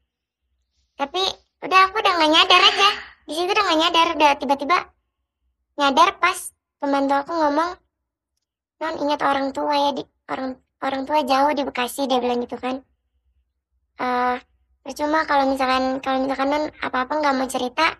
tapi 1.00 1.24
udah 1.64 1.80
aku 1.88 1.96
udah 2.04 2.14
nggak 2.20 2.32
nyadar 2.36 2.62
aja 2.76 2.90
di 3.24 3.32
situ 3.32 3.48
udah 3.48 3.64
nggak 3.64 3.80
nyadar 3.80 4.08
udah 4.20 4.32
tiba-tiba 4.36 4.78
nyadar 5.80 6.20
pas 6.20 6.52
pembantu 6.80 7.14
aku 7.20 7.32
ngomong 7.36 7.72
non 8.80 8.96
ingat 9.04 9.20
orang 9.28 9.52
tua 9.52 9.76
ya 9.76 9.92
di 9.92 10.04
orang 10.32 10.56
orang 10.80 11.04
tua 11.04 11.20
jauh 11.28 11.52
di 11.52 11.64
Bekasi 11.68 12.08
dia 12.08 12.24
bilang 12.24 12.40
gitu 12.40 12.56
kan. 12.56 12.80
Eh 14.00 14.38
percuma 14.80 15.28
kalau 15.28 15.52
misalkan 15.52 16.00
kalau 16.00 16.24
misalkan 16.24 16.50
non 16.50 16.64
apa-apa 16.80 17.20
nggak 17.20 17.36
mau 17.36 17.48
cerita 17.52 18.00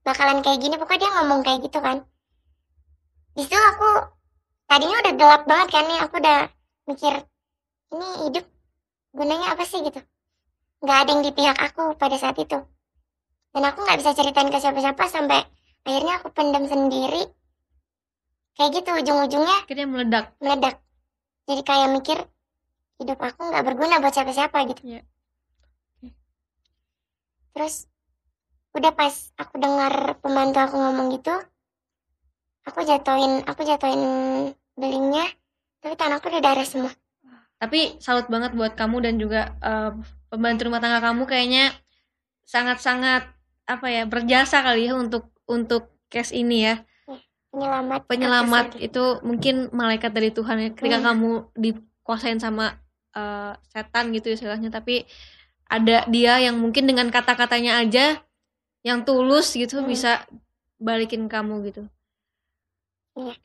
bakalan 0.00 0.40
kayak 0.40 0.58
gini. 0.64 0.80
Pokoknya 0.80 1.00
dia 1.04 1.10
ngomong 1.20 1.40
kayak 1.44 1.60
gitu 1.68 1.78
kan. 1.84 2.00
Di 3.36 3.44
situ 3.44 3.60
aku 3.60 3.88
tadinya 4.64 4.96
udah 5.04 5.14
gelap 5.20 5.42
banget 5.44 5.68
kan 5.68 5.84
nih 5.84 5.98
aku 6.00 6.14
udah 6.16 6.40
mikir 6.88 7.14
ini 7.92 8.08
hidup 8.26 8.44
gunanya 9.12 9.52
apa 9.52 9.68
sih? 9.68 9.84
gitu. 9.84 10.00
Nggak 10.80 10.98
ada 11.04 11.10
yang 11.12 11.22
di 11.22 11.32
pihak 11.36 11.58
aku 11.60 11.92
pada 12.00 12.16
saat 12.16 12.40
itu. 12.40 12.56
Dan 13.52 13.62
aku 13.68 13.84
nggak 13.84 14.00
bisa 14.00 14.16
ceritain 14.16 14.48
ke 14.48 14.58
siapa-siapa 14.58 15.04
sampai 15.12 15.44
akhirnya 15.84 16.18
aku 16.18 16.32
pendam 16.32 16.64
sendiri 16.64 17.28
kayak 18.54 18.70
gitu 18.74 18.90
ujung-ujungnya 18.94 19.56
Akhirnya 19.66 19.86
meledak. 19.86 20.24
meledak 20.38 20.76
jadi 21.44 21.62
kayak 21.62 21.88
mikir 21.92 22.18
hidup 23.02 23.18
aku 23.18 23.40
nggak 23.50 23.64
berguna 23.66 23.98
buat 24.00 24.14
siapa-siapa 24.14 24.58
gitu 24.70 24.82
Iya. 24.86 25.00
terus 27.54 27.86
udah 28.74 28.90
pas 28.90 29.14
aku 29.38 29.54
dengar 29.58 30.18
pembantu 30.18 30.58
aku 30.58 30.76
ngomong 30.78 31.14
gitu 31.14 31.34
aku 32.66 32.82
jatuhin 32.82 33.42
aku 33.46 33.62
jatuhin 33.62 34.02
belingnya 34.74 35.26
tapi 35.78 35.94
tanganku 35.94 36.26
udah 36.30 36.42
darah 36.42 36.66
semua 36.66 36.90
Tapi 37.54 37.96
salut 38.02 38.26
banget 38.28 38.52
buat 38.52 38.74
kamu 38.76 38.96
dan 39.00 39.14
juga 39.16 39.54
eh, 39.62 39.92
pembantu 40.28 40.68
rumah 40.68 40.82
tangga 40.82 41.00
kamu 41.00 41.24
kayaknya 41.24 41.72
sangat-sangat 42.44 43.24
apa 43.64 43.86
ya 43.88 44.04
berjasa 44.04 44.60
kali 44.60 44.90
ya 44.90 44.98
untuk 44.98 45.32
untuk 45.48 45.88
case 46.12 46.36
ini 46.36 46.68
ya. 46.68 46.74
Penyelamat 47.54 48.00
Penyelamat 48.10 48.66
itu 48.82 49.04
mungkin 49.22 49.70
malaikat 49.70 50.10
dari 50.10 50.34
Tuhan 50.34 50.56
ya. 50.58 50.68
Ketika 50.74 50.98
Iya. 50.98 51.06
kamu 51.06 51.30
dikuasain 51.54 52.42
sama 52.42 52.82
eh, 53.14 53.54
setan 53.70 54.10
gitu 54.10 54.26
istilahnya, 54.34 54.74
tapi 54.74 55.06
ada 55.70 56.02
dia 56.10 56.42
yang 56.42 56.58
mungkin 56.58 56.82
dengan 56.90 57.14
kata-katanya 57.14 57.78
aja 57.78 58.18
yang 58.82 59.06
tulus 59.06 59.54
gitu 59.54 59.78
Hmm. 59.80 59.86
bisa 59.86 60.26
balikin 60.82 61.30
kamu 61.30 61.62
gitu. 61.70 61.86
Iya. 63.14 63.38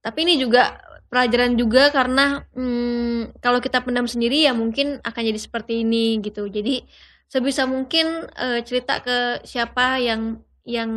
Tapi 0.00 0.18
ini 0.24 0.38
juga 0.38 0.78
pelajaran 1.10 1.58
juga 1.58 1.90
karena 1.90 2.46
hmm, 2.54 3.42
kalau 3.42 3.58
kita 3.58 3.82
pendam 3.82 4.06
sendiri 4.06 4.46
ya 4.46 4.54
mungkin 4.54 5.02
akan 5.02 5.22
jadi 5.26 5.40
seperti 5.42 5.82
ini 5.82 6.22
gitu. 6.22 6.46
Jadi 6.46 6.86
sebisa 7.26 7.66
mungkin 7.66 8.30
eh, 8.38 8.62
cerita 8.62 9.02
ke 9.02 9.42
siapa 9.42 9.98
yang 9.98 10.38
yang 10.62 10.90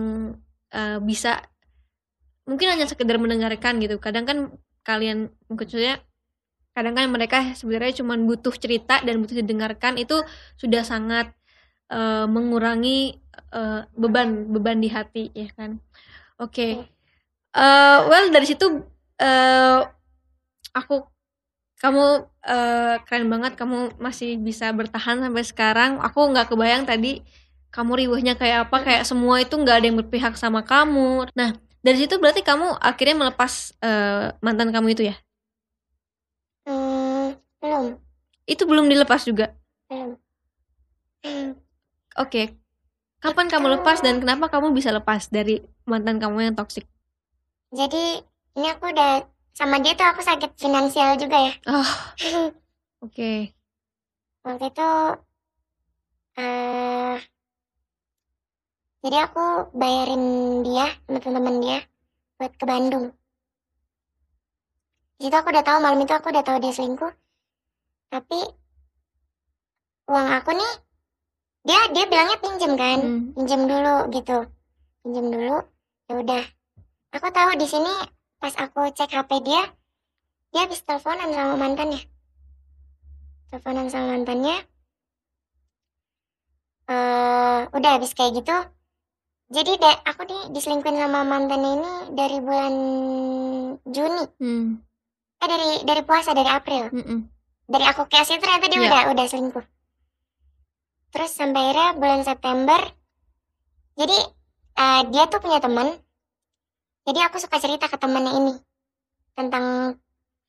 eh, 0.69 1.01
bisa 1.01 1.41
mungkin 2.49 2.67
hanya 2.73 2.85
sekedar 2.89 3.17
mendengarkan 3.19 3.79
gitu. 3.79 3.97
Kadang 3.99 4.25
kan 4.27 4.37
kalian 4.83 5.31
saja 5.47 6.03
kadang 6.73 6.97
kan 6.97 7.05
mereka 7.13 7.53
sebenarnya 7.53 8.01
cuma 8.01 8.17
butuh 8.17 8.51
cerita 8.57 8.99
dan 9.05 9.21
butuh 9.21 9.37
didengarkan 9.45 9.93
itu 10.01 10.25
sudah 10.57 10.81
sangat 10.81 11.29
eh, 11.93 12.25
mengurangi 12.25 13.21
eh, 13.53 13.81
beban 13.93 14.49
beban 14.49 14.81
di 14.81 14.89
hati 14.89 15.29
ya 15.37 15.47
kan. 15.53 15.77
Oke. 16.41 16.89
Eh, 17.53 17.99
well 18.09 18.27
dari 18.33 18.45
situ 18.49 18.65
eh 19.21 19.79
aku 20.73 21.05
kamu 21.77 22.05
eh, 22.47 22.95
keren 23.05 23.27
banget 23.29 23.53
kamu 23.59 24.01
masih 24.01 24.41
bisa 24.41 24.73
bertahan 24.73 25.21
sampai 25.21 25.43
sekarang. 25.45 25.91
Aku 26.01 26.19
nggak 26.33 26.49
kebayang 26.51 26.83
tadi 26.89 27.21
kamu 27.73 28.05
riuhnya 28.05 28.33
kayak 28.37 28.69
apa 28.69 28.77
kayak 28.85 29.03
semua 29.05 29.41
itu 29.41 29.53
nggak 29.57 29.77
ada 29.81 29.85
yang 29.89 29.97
berpihak 30.01 30.33
sama 30.41 30.65
kamu. 30.65 31.29
Nah 31.37 31.53
dari 31.85 31.97
situ 32.01 32.15
berarti 32.21 32.41
kamu 32.49 32.67
akhirnya 32.79 33.15
melepas 33.21 33.53
eh, 33.83 34.25
mantan 34.45 34.69
kamu 34.75 34.87
itu 34.95 35.03
ya? 35.11 35.15
Hmm, 36.67 37.39
belum 37.61 37.85
Itu 38.47 38.63
belum 38.67 38.87
dilepas 38.91 39.23
juga. 39.27 39.55
belum 39.89 40.11
Hmm, 41.23 41.55
Oke. 42.19 42.43
Kapan 43.23 43.47
kamu 43.47 43.67
lepas 43.79 43.99
dan 44.05 44.19
kenapa 44.21 44.51
kamu 44.51 44.75
bisa 44.75 44.91
lepas 44.91 45.31
dari 45.31 45.63
mantan 45.87 46.19
kamu 46.19 46.51
yang 46.51 46.55
toksik? 46.59 46.85
jadi 47.73 48.21
ini 48.53 48.67
aku 48.69 48.85
udah 48.93 49.25
sama 49.57 49.81
dia 49.81 49.93
tuh 49.97 50.05
aku 50.05 50.21
sakit 50.21 50.51
finansial 50.61 51.17
juga 51.17 51.37
ya 51.41 51.53
Oh, 51.65 51.89
oke. 53.05 53.31
waktu 54.45 54.65
itu 54.71 54.89
eh 56.37 57.17
jadi 59.03 59.27
aku 59.27 59.75
bayarin 59.75 60.23
dia 60.63 60.87
sama 61.03 61.19
teman-teman 61.19 61.59
dia 61.59 61.79
buat 62.39 62.55
ke 62.55 62.63
Bandung. 62.63 63.11
Di 65.19 65.27
situ 65.27 65.35
aku 65.35 65.51
udah 65.51 65.63
tahu 65.67 65.77
malam 65.83 65.99
itu 65.99 66.15
aku 66.15 66.31
udah 66.31 66.39
tahu 66.39 66.63
dia 66.63 66.71
selingkuh. 66.71 67.11
Tapi 68.07 68.39
uang 70.07 70.27
aku 70.39 70.55
nih 70.55 70.73
dia 71.67 71.79
dia 71.91 72.05
bilangnya 72.07 72.37
pinjem 72.39 72.73
kan? 72.79 72.99
Hmm. 73.03 73.23
pinjem 73.35 73.61
dulu 73.67 73.95
gitu. 74.15 74.37
Pinjem 75.03 75.27
dulu 75.35 75.57
ya 76.07 76.13
udah. 76.23 76.43
Aku 77.11 77.27
tahu 77.27 77.59
di 77.59 77.67
sini 77.67 77.93
pas 78.39 78.55
aku 78.55 78.87
cek 78.87 79.11
HP 79.11 79.43
dia 79.43 79.63
dia 80.55 80.63
habis 80.63 80.79
teleponan 80.87 81.27
sama 81.35 81.59
mantannya 81.59 81.99
teleponan 83.51 83.91
sama 83.91 84.15
mantannya. 84.15 84.57
Eh 86.87 87.59
udah 87.67 87.91
habis 87.99 88.15
kayak 88.15 88.39
gitu 88.39 88.57
jadi 89.53 89.71
da- 89.77 90.01
aku 90.03 90.25
nih 90.25 90.41
diselingkuhin 90.49 90.97
sama 90.97 91.21
mantannya 91.21 91.71
ini 91.75 91.91
dari 92.11 92.37
bulan 92.39 92.73
Juni 93.85 94.25
Hmm. 94.35 94.81
eh 95.37 95.47
dari 95.47 95.69
dari 95.83 96.01
puasa 96.01 96.31
dari 96.31 96.49
April 96.49 96.89
mm-mm. 96.89 97.19
dari 97.65 97.85
aku 97.85 98.03
itu 98.07 98.41
ternyata 98.41 98.65
dia 98.65 98.77
Iya. 98.77 98.87
udah 98.87 99.01
udah 99.13 99.25
selingkuh 99.25 99.65
terus 101.09 101.31
sampai 101.31 101.61
akhirnya 101.63 101.89
bulan 101.93 102.21
September 102.21 102.79
jadi 103.93 104.17
eh, 104.73 105.01
dia 105.07 105.23
tuh 105.27 105.37
punya 105.37 105.59
teman 105.59 105.93
jadi 107.03 107.19
aku 107.23 107.37
suka 107.37 107.57
cerita 107.57 107.85
ke 107.85 107.95
temannya 107.95 108.33
ini 108.33 108.53
tentang 109.33 109.97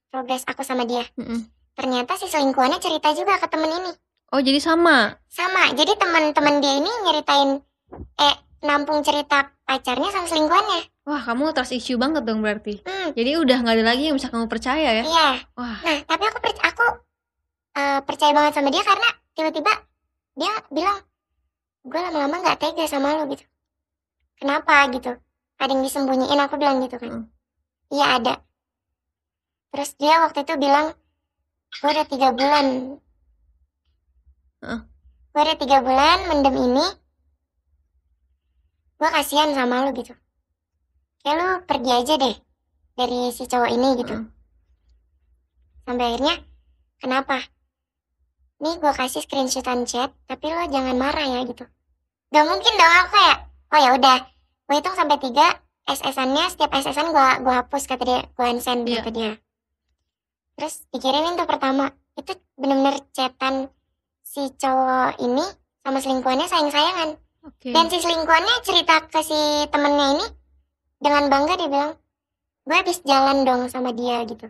progres 0.09 0.45
aku 0.45 0.63
sama 0.63 0.85
dia 0.85 1.05
Mm-mm. 1.15 1.45
ternyata 1.75 2.17
si 2.17 2.25
selingkuhannya 2.25 2.79
cerita 2.79 3.13
juga 3.13 3.37
ke 3.37 3.47
temen 3.47 3.69
ini 3.71 3.93
Oh 4.33 4.41
jadi 4.41 4.59
sama. 4.59 5.15
sama 5.29 5.71
jadi 5.73 5.95
teman-teman 5.95 6.59
dia 6.59 6.75
ini 6.77 6.91
nyeritain 7.05 7.51
eh 8.17 8.35
nampung 8.65 9.01
cerita 9.01 9.53
pacarnya 9.63 10.09
sama 10.11 10.27
selingkuhannya 10.27 10.81
Wah 11.05 11.21
kamu 11.21 11.53
trust 11.53 11.77
issue 11.77 12.01
banget 12.01 12.25
dong 12.25 12.41
berarti. 12.41 12.81
hmm 12.81 13.13
Jadi 13.13 13.31
udah 13.37 13.61
nggak 13.61 13.77
ada 13.77 13.85
lagi 13.85 14.09
yang 14.09 14.17
bisa 14.17 14.33
kamu 14.33 14.49
percaya 14.49 14.89
ya? 14.91 15.05
iya 15.05 15.29
Wah. 15.53 15.79
nah 15.81 15.99
tapi 16.03 16.25
aku 16.25 16.39
perc- 16.41 16.65
aku 16.65 16.87
eh, 17.75 18.01
percaya 18.03 18.33
banget 18.33 18.53
sama 18.55 18.69
dia 18.69 18.81
karena 18.81 19.09
tiba-tiba 19.35 19.73
dia 20.35 20.53
bilang 20.69 20.99
gue 21.85 22.01
lama-lama 22.01 22.37
nggak 22.41 22.59
tega 22.59 22.85
sama 22.89 23.15
lo 23.15 23.29
gitu 23.29 23.45
kenapa 24.35 24.89
gitu 24.91 25.13
ada 25.55 25.71
yang 25.71 25.85
disembunyiin 25.85 26.41
aku 26.41 26.57
bilang 26.57 26.81
gitu 26.81 26.97
kan 26.97 27.11
Mm. 27.13 27.25
iya 27.93 28.07
ada 28.17 28.35
terus 29.71 29.93
dia 29.95 30.25
waktu 30.25 30.41
itu 30.41 30.55
bilang 30.57 30.97
gue 31.75 31.91
udah 31.91 32.07
tiga 32.07 32.29
bulan 32.33 32.67
Heeh. 34.63 34.81
gue 35.31 35.43
udah 35.43 35.59
tiga 35.59 35.79
bulan 35.83 36.19
mendem 36.27 36.57
ini 36.57 36.87
gue 39.05 39.13
kasihan 39.13 39.53
sama 39.53 39.85
lo 39.85 39.93
gitu. 39.93 40.17
Kayak 41.21 41.37
lu 41.37 41.49
pergi 41.69 41.93
aja 41.93 42.15
deh 42.17 42.37
dari 42.97 43.29
si 43.37 43.45
cowok 43.45 43.69
ini 43.69 44.01
gitu. 44.01 44.17
Mm. 44.17 44.33
sampai 45.85 46.05
akhirnya 46.09 46.41
kenapa? 46.97 47.37
Nih 48.65 48.81
gue 48.81 48.93
kasih 48.97 49.21
screenshotan 49.21 49.85
chat 49.85 50.09
tapi 50.25 50.49
lo 50.49 50.65
jangan 50.73 50.97
marah 50.97 51.29
ya 51.29 51.45
gitu. 51.45 51.69
Gak 52.33 52.45
mungkin 52.49 52.73
dong 52.81 52.95
aku 53.05 53.11
kayak 53.13 53.39
oh 53.77 53.81
ya 53.85 53.91
udah. 53.93 54.19
Gue 54.65 54.75
hitung 54.81 54.97
sampai 54.97 55.21
tiga 55.21 55.61
SS-annya 55.85 56.49
setiap 56.49 56.73
SS-an 56.73 57.13
gue 57.13 57.29
gua 57.45 57.61
hapus 57.61 57.85
kata 57.85 58.09
dia 58.09 58.21
gue 58.25 58.47
unsend 58.49 58.89
Iya. 58.89 59.05
kata 59.05 59.11
dia. 59.13 59.33
Terus 60.57 60.89
dikirimin 60.89 61.37
tuh 61.37 61.45
pertama. 61.45 61.93
Itu 62.17 62.41
bener-bener 62.57 63.05
chatan 63.13 63.69
si 64.25 64.49
cowok 64.57 65.21
ini 65.21 65.45
sama 65.85 66.01
selingkuhannya 66.01 66.49
sayang-sayangan 66.49 67.21
Oke. 67.45 67.71
dan 67.71 67.87
si 67.87 68.01
selingkuhannya 68.01 68.57
cerita 68.65 69.05
ke 69.05 69.21
si 69.21 69.37
temennya 69.69 70.07
ini 70.17 70.27
dengan 70.97 71.29
bangga 71.29 71.55
dia 71.55 71.69
bilang 71.69 71.93
gue 72.65 72.73
habis 72.75 73.05
jalan 73.05 73.45
dong 73.45 73.69
sama 73.69 73.93
dia 73.93 74.25
gitu 74.25 74.49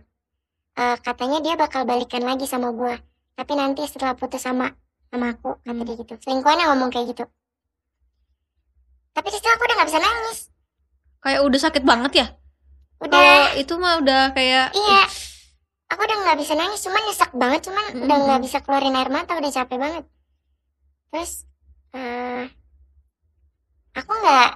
Eh, 0.74 0.98
katanya 0.98 1.38
dia 1.38 1.54
bakal 1.54 1.86
balikan 1.86 2.26
lagi 2.26 2.50
sama 2.50 2.74
gue 2.74 2.94
tapi 3.34 3.54
nanti 3.54 3.86
setelah 3.86 4.14
putus 4.14 4.42
sama 4.42 4.74
sama 5.06 5.30
aku 5.30 5.58
kata 5.62 5.70
Hmm. 5.70 5.86
dia 5.86 5.94
gitu 5.94 6.14
selingkuhannya 6.18 6.66
ngomong 6.66 6.90
kayak 6.90 7.14
gitu 7.14 7.24
tapi 9.10 9.30
situ 9.30 9.46
aku 9.46 9.62
udah 9.62 9.74
nggak 9.78 9.90
bisa 9.90 10.02
nangis 10.02 10.38
Kayak 11.22 11.40
udah 11.40 11.60
sakit 11.62 11.82
banget 11.82 12.12
ya? 12.14 12.26
udah 13.00 13.16
Kalau 13.16 13.58
itu 13.58 13.74
mah 13.78 13.94
udah 14.02 14.22
kayak 14.34 14.74
iya 14.74 15.02
aku 15.86 16.00
udah 16.02 16.16
nggak 16.26 16.38
bisa 16.42 16.54
nangis 16.54 16.80
cuman 16.82 17.02
nyesek 17.06 17.30
banget 17.34 17.60
cuman 17.70 17.84
Mm-mm. 17.94 18.02
udah 18.06 18.16
nggak 18.18 18.40
bisa 18.42 18.58
keluarin 18.58 18.98
air 18.98 19.10
mata 19.10 19.38
udah 19.38 19.50
capek 19.50 19.78
banget 19.78 20.04
terus 21.10 21.32
eh 21.94 22.50
aku 23.94 24.10
nggak 24.12 24.48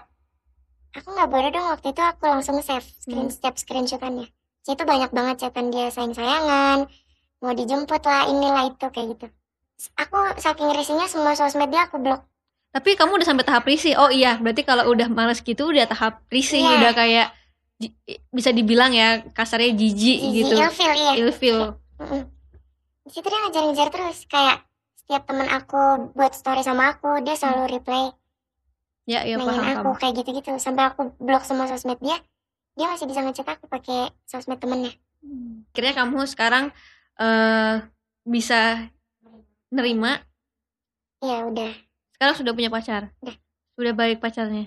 aku 0.94 1.08
nggak 1.08 1.30
boleh 1.30 1.50
dong 1.50 1.66
waktu 1.68 1.88
itu 1.88 2.02
aku 2.02 2.24
langsung 2.26 2.58
save 2.58 2.84
screen 2.84 3.26
Hmm. 3.26 3.32
step 3.32 3.54
screenshotannya 3.54 4.26
itu 4.62 4.82
banyak 4.84 5.08
banget 5.08 5.36
chatan 5.40 5.70
dia 5.70 5.88
sayang 5.88 6.12
sayangan 6.12 6.84
mau 7.38 7.52
dijemput 7.52 8.02
lah 8.02 8.26
inilah 8.26 8.68
itu 8.68 8.84
kayak 8.84 9.06
gitu 9.12 9.26
aku 9.94 10.18
saking 10.36 10.68
risihnya 10.70 11.06
semua 11.06 11.32
sosmed 11.32 11.68
dia 11.68 11.84
aku 11.84 11.96
blok 11.96 12.22
Tapi 12.68 12.94
kamu 12.94 13.16
udah 13.16 13.24
sampai 13.26 13.48
tahap 13.48 13.64
risih. 13.64 13.96
Oh 13.96 14.12
iya, 14.12 14.36
berarti 14.36 14.60
kalau 14.60 14.92
udah 14.92 15.08
males 15.08 15.40
gitu 15.40 15.72
udah 15.72 15.88
tahap 15.88 16.20
risih, 16.28 16.60
Iya. 16.60 16.76
udah 16.76 16.92
kayak 16.92 17.26
bisa 18.28 18.52
dibilang 18.52 18.92
ya 18.92 19.24
kasarnya 19.32 19.72
jijik 19.72 20.18
gitu. 20.36 20.52
ilfil 20.52 20.92
iya 20.92 21.12
Ilfil. 21.16 21.58
Mm-mm. 21.96 22.22
di 23.02 23.10
situ 23.10 23.24
dia 23.24 23.40
ngejar-ngejar 23.40 23.88
terus 23.88 24.28
kayak 24.28 24.68
setiap 24.94 25.24
temen 25.24 25.48
aku 25.48 25.80
buat 26.12 26.36
story 26.36 26.60
sama 26.60 26.92
aku 26.92 27.24
dia 27.24 27.34
selalu 27.34 27.72
reply 27.72 28.12
Ya, 29.08 29.24
ya 29.24 29.40
paham 29.40 29.64
aku 29.64 29.96
paham. 29.96 29.96
kayak 29.96 30.14
gitu-gitu 30.20 30.52
sampai 30.60 30.92
aku 30.92 31.16
blok 31.16 31.40
semua 31.48 31.64
sosmed 31.64 31.96
dia 32.04 32.20
dia 32.76 32.86
masih 32.92 33.08
bisa 33.08 33.24
ngechat 33.24 33.48
aku 33.48 33.64
pakai 33.64 34.12
sosmed 34.28 34.60
temennya 34.60 34.92
Akhirnya 35.72 35.94
kamu 35.96 36.28
sekarang 36.28 36.68
eh 37.16 37.74
bisa 38.28 38.92
nerima 39.72 40.20
ya 41.24 41.48
udah 41.48 41.72
sekarang 42.18 42.34
sudah 42.34 42.50
punya 42.50 42.66
pacar. 42.66 43.14
Udah. 43.22 43.36
Sudah 43.78 43.92
balik 43.94 44.18
pacarnya. 44.18 44.66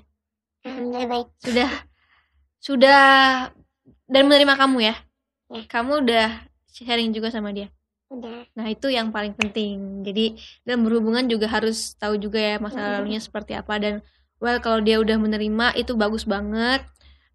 alhamdulillah 0.63 1.07
baik 1.11 1.27
Sudah 1.43 1.69
sudah 2.63 3.01
dan 4.07 4.23
menerima 4.23 4.55
kamu 4.55 4.87
ya. 4.87 4.95
Ya. 5.51 5.61
Kamu 5.67 5.99
udah 5.99 6.47
sharing 6.71 7.11
juga 7.11 7.27
sama 7.27 7.51
dia. 7.51 7.67
udah 8.07 8.47
Nah, 8.55 8.71
itu 8.71 8.87
yang 8.87 9.11
paling 9.11 9.35
penting. 9.35 9.99
Jadi, 10.07 10.39
dalam 10.63 10.87
berhubungan 10.87 11.27
juga 11.27 11.51
harus 11.51 11.91
tahu 11.99 12.15
juga 12.15 12.39
ya 12.39 12.55
masa 12.55 12.79
Mm-mm. 12.79 12.91
lalunya 13.03 13.19
seperti 13.19 13.51
apa 13.51 13.75
dan 13.83 13.93
well 14.41 14.57
kalau 14.59 14.81
dia 14.81 14.97
udah 14.97 15.15
menerima 15.21 15.77
itu 15.77 15.93
bagus 15.93 16.25
banget. 16.25 16.83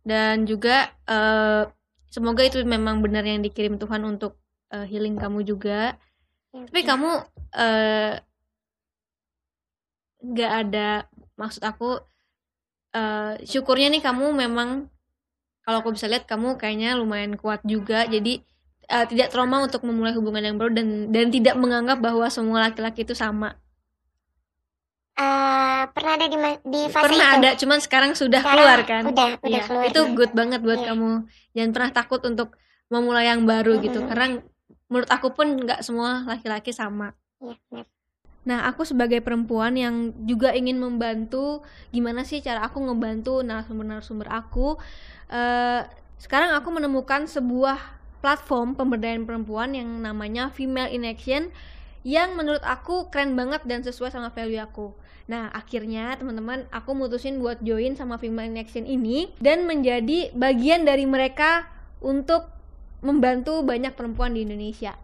Dan 0.07 0.47
juga 0.47 0.91
eh, 1.07 1.67
semoga 2.11 2.43
itu 2.47 2.63
memang 2.63 3.03
benar 3.03 3.27
yang 3.27 3.43
dikirim 3.43 3.79
Tuhan 3.79 4.03
untuk 4.07 4.39
eh, 4.75 4.87
healing 4.87 5.17
kamu 5.19 5.47
juga. 5.47 5.97
Tapi 6.51 6.83
kamu 6.83 7.11
eh, 7.55 8.13
nggak 10.27 10.53
ada 10.67 11.07
maksud 11.39 11.63
aku 11.63 12.03
eh, 12.95 13.35
syukurnya 13.47 13.89
nih 13.93 14.03
kamu 14.03 14.35
memang 14.35 14.91
kalau 15.67 15.83
aku 15.83 15.95
bisa 15.99 16.07
lihat 16.07 16.31
kamu 16.31 16.59
kayaknya 16.59 16.95
lumayan 16.95 17.35
kuat 17.35 17.63
juga. 17.67 18.07
Jadi 18.07 18.43
eh, 18.87 19.07
tidak 19.11 19.35
trauma 19.35 19.63
untuk 19.67 19.83
memulai 19.83 20.15
hubungan 20.15 20.43
yang 20.43 20.57
baru 20.59 20.71
dan 20.75 21.11
dan 21.11 21.31
tidak 21.35 21.55
menganggap 21.59 21.99
bahwa 21.99 22.27
semua 22.31 22.71
laki-laki 22.71 23.03
itu 23.03 23.15
sama 23.15 23.59
Eh, 25.17 25.83
pernah 25.97 26.13
ada 26.21 26.27
di, 26.29 26.37
di 26.69 26.81
fase 26.93 27.09
pernah 27.09 27.29
itu 27.33 27.37
ada 27.41 27.51
cuman 27.57 27.79
sekarang 27.81 28.13
sudah 28.13 28.45
Sekarang 28.45 28.61
keluar 28.61 28.81
kan 28.85 29.03
udah 29.09 29.29
udah 29.41 29.49
Iya, 29.49 29.63
keluar 29.65 29.85
itu 29.89 30.01
good 30.13 30.33
banget 30.37 30.61
buat 30.61 30.85
Iya. 30.85 30.93
kamu 30.93 31.11
jangan 31.57 31.71
pernah 31.73 31.91
takut 31.97 32.21
untuk 32.29 32.49
memulai 32.93 33.33
yang 33.33 33.49
baru 33.49 33.81
gitu 33.81 34.05
Mm-mm. 34.05 34.09
karena 34.13 34.27
menurut 34.93 35.09
aku 35.09 35.33
pun 35.33 35.57
nggak 35.57 35.81
semua 35.81 36.21
laki-laki 36.29 36.69
sama 36.77 37.17
Iya, 37.41 37.57
benar. 37.73 37.87
Nah, 38.47 38.63
aku 38.71 38.87
sebagai 38.87 39.19
perempuan 39.25 39.75
yang 39.75 40.15
juga 40.23 40.55
ingin 40.55 40.79
membantu, 40.79 41.67
gimana 41.91 42.23
sih 42.23 42.39
cara 42.39 42.63
aku 42.63 42.79
ngebantu 42.79 43.43
narasumber-narasumber 43.43 44.29
aku? 44.31 44.79
eh 45.27 45.83
sekarang 46.17 46.55
aku 46.55 46.71
menemukan 46.71 47.27
sebuah 47.27 47.75
platform 48.23 48.79
pemberdayaan 48.79 49.27
perempuan 49.27 49.75
yang 49.75 49.89
namanya 49.99 50.53
Female 50.55 50.93
in 50.95 51.03
Action 51.03 51.51
yang 52.07 52.39
menurut 52.39 52.63
aku 52.63 53.11
keren 53.11 53.35
banget 53.35 53.67
dan 53.67 53.83
sesuai 53.83 54.15
sama 54.15 54.31
value 54.31 54.63
aku. 54.63 54.95
Nah, 55.27 55.51
akhirnya 55.51 56.15
teman-teman, 56.15 56.71
aku 56.71 56.95
mutusin 56.95 57.43
buat 57.43 57.59
join 57.67 57.99
sama 57.99 58.15
Female 58.15 58.47
in 58.47 58.63
Action 58.63 58.87
ini 58.87 59.35
dan 59.43 59.67
menjadi 59.67 60.31
bagian 60.31 60.87
dari 60.87 61.03
mereka 61.03 61.67
untuk 61.99 62.47
membantu 63.03 63.67
banyak 63.67 63.91
perempuan 63.99 64.39
di 64.39 64.47
Indonesia. 64.47 64.95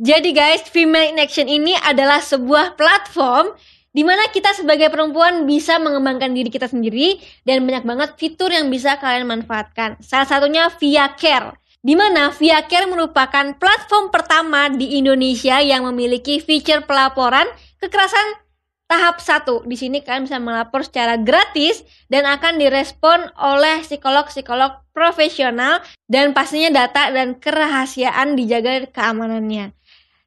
Jadi 0.00 0.32
guys, 0.32 0.64
Female 0.64 1.12
in 1.12 1.20
Action 1.20 1.44
ini 1.44 1.76
adalah 1.76 2.24
sebuah 2.24 2.72
platform 2.72 3.52
di 3.92 4.00
mana 4.00 4.24
kita 4.32 4.56
sebagai 4.56 4.88
perempuan 4.88 5.44
bisa 5.44 5.76
mengembangkan 5.76 6.32
diri 6.32 6.48
kita 6.48 6.72
sendiri 6.72 7.20
dan 7.44 7.60
banyak 7.68 7.84
banget 7.84 8.10
fitur 8.16 8.48
yang 8.48 8.72
bisa 8.72 8.96
kalian 8.96 9.28
manfaatkan. 9.28 10.00
Salah 10.00 10.24
satunya 10.24 10.72
Via 10.80 11.12
Care. 11.20 11.52
Di 11.80 11.96
mana 11.96 12.28
Via 12.36 12.60
Care 12.68 12.84
merupakan 12.84 13.56
platform 13.56 14.12
pertama 14.12 14.68
di 14.68 15.00
Indonesia 15.00 15.64
yang 15.64 15.88
memiliki 15.88 16.36
fitur 16.36 16.84
pelaporan 16.84 17.48
kekerasan 17.80 18.36
tahap 18.84 19.16
1. 19.16 19.64
Di 19.64 19.76
sini 19.80 20.04
kalian 20.04 20.28
bisa 20.28 20.36
melapor 20.36 20.84
secara 20.84 21.16
gratis 21.16 21.80
dan 22.12 22.28
akan 22.28 22.60
direspon 22.60 23.32
oleh 23.32 23.80
psikolog-psikolog 23.80 24.92
profesional 24.92 25.80
dan 26.04 26.36
pastinya 26.36 26.84
data 26.84 27.08
dan 27.08 27.40
kerahasiaan 27.40 28.36
dijaga 28.36 28.84
keamanannya. 28.92 29.72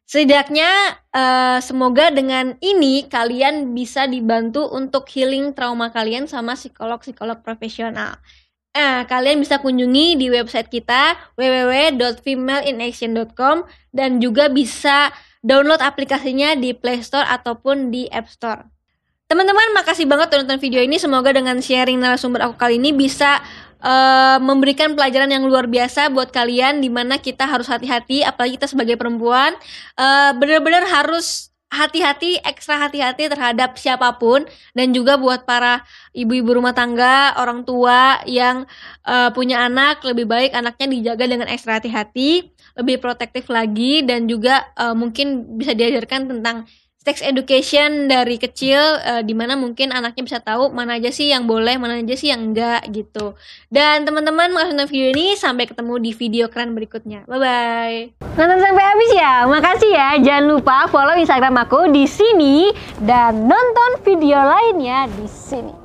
Setidaknya 0.10 0.70
eh, 1.14 1.60
semoga 1.62 2.10
dengan 2.10 2.58
ini 2.66 3.06
kalian 3.06 3.78
bisa 3.78 4.10
dibantu 4.10 4.74
untuk 4.74 5.06
healing 5.06 5.54
trauma 5.54 5.94
kalian 5.94 6.26
sama 6.26 6.58
psikolog-psikolog 6.58 7.46
profesional. 7.46 8.18
Nah, 8.74 9.06
kalian 9.06 9.38
bisa 9.38 9.62
kunjungi 9.62 10.18
di 10.18 10.34
website 10.34 10.66
kita 10.66 11.14
www.femaleinAction.com 11.38 13.70
dan 13.94 14.18
juga 14.18 14.50
bisa 14.50 15.14
download 15.46 15.78
aplikasinya 15.78 16.58
di 16.58 16.74
Play 16.74 17.06
Store 17.06 17.30
ataupun 17.30 17.94
di 17.94 18.10
App 18.10 18.34
Store. 18.34 18.66
Teman-teman, 19.30 19.78
makasih 19.78 20.10
banget 20.10 20.34
udah 20.34 20.42
nonton 20.42 20.58
video 20.58 20.82
ini. 20.82 20.98
Semoga 20.98 21.38
dengan 21.38 21.62
sharing 21.62 22.02
narasumber 22.02 22.50
aku 22.50 22.58
kali 22.58 22.82
ini 22.82 22.98
bisa 22.98 23.46
uh, 23.84 24.40
memberikan 24.42 24.98
pelajaran 24.98 25.30
yang 25.30 25.46
luar 25.46 25.70
biasa 25.70 26.10
buat 26.10 26.34
kalian 26.34 26.82
di 26.82 26.90
mana 26.90 27.20
kita 27.20 27.46
harus 27.46 27.68
hati-hati 27.70 28.26
apalagi 28.26 28.58
kita 28.58 28.72
sebagai 28.72 28.98
perempuan 28.98 29.54
uh, 30.00 30.32
benar-benar 30.34 30.88
harus 30.88 31.53
hati-hati, 31.74 32.38
ekstra 32.46 32.78
hati-hati 32.78 33.34
terhadap 33.34 33.74
siapa 33.82 34.14
pun. 34.22 34.46
Dan 34.78 34.94
juga 34.94 35.18
buat 35.18 35.50
para 35.50 35.82
ibu-ibu 36.14 36.62
rumah 36.62 36.78
tangga, 36.78 37.34
orang 37.42 37.66
tua 37.66 38.22
yang 38.30 38.70
uh, 39.10 39.34
punya 39.34 39.66
anak, 39.66 40.06
lebih 40.06 40.30
baik 40.30 40.54
anaknya 40.54 40.88
dijaga 40.94 41.26
dengan 41.26 41.50
ekstra 41.50 41.82
hati-hati, 41.82 42.54
lebih 42.78 43.02
protektif 43.02 43.50
lagi. 43.50 44.06
Dan 44.06 44.30
juga 44.30 44.70
uh, 44.78 44.94
mungkin 44.94 45.58
bisa 45.58 45.74
diajarkan 45.74 46.30
tentang 46.30 46.70
sex 47.04 47.20
education 47.20 48.08
dari 48.08 48.40
kecil 48.40 48.80
uh, 48.80 49.22
di 49.22 49.36
mana 49.36 49.60
mungkin 49.60 49.92
anaknya 49.92 50.24
bisa 50.24 50.40
tahu 50.40 50.72
mana 50.72 50.96
aja 50.96 51.12
sih 51.12 51.30
yang 51.30 51.44
boleh 51.44 51.76
mana 51.76 52.00
aja 52.00 52.16
sih 52.16 52.32
yang 52.32 52.52
enggak 52.52 52.88
gitu. 52.90 53.36
Dan 53.68 54.08
teman-teman 54.08 54.50
menonton 54.56 54.88
video 54.88 55.12
ini. 55.12 55.36
Sampai 55.36 55.68
ketemu 55.68 56.00
di 56.00 56.12
video 56.16 56.48
keren 56.48 56.72
berikutnya. 56.72 57.28
Bye 57.28 57.40
bye 57.40 58.24
nonton 58.34 58.58
sampai 58.58 58.84
habis 58.84 59.12
ya? 59.14 59.34
Makasih 59.46 59.92
ya. 59.92 60.10
Jangan 60.24 60.46
lupa 60.50 60.88
follow 60.90 61.14
instagram 61.20 61.60
aku 61.62 61.92
di 61.92 62.08
sini. 62.08 62.72
Dan 62.98 63.46
nonton 63.46 64.02
video 64.02 64.40
lainnya 64.42 65.06
di 65.12 65.28
sini 65.28 65.83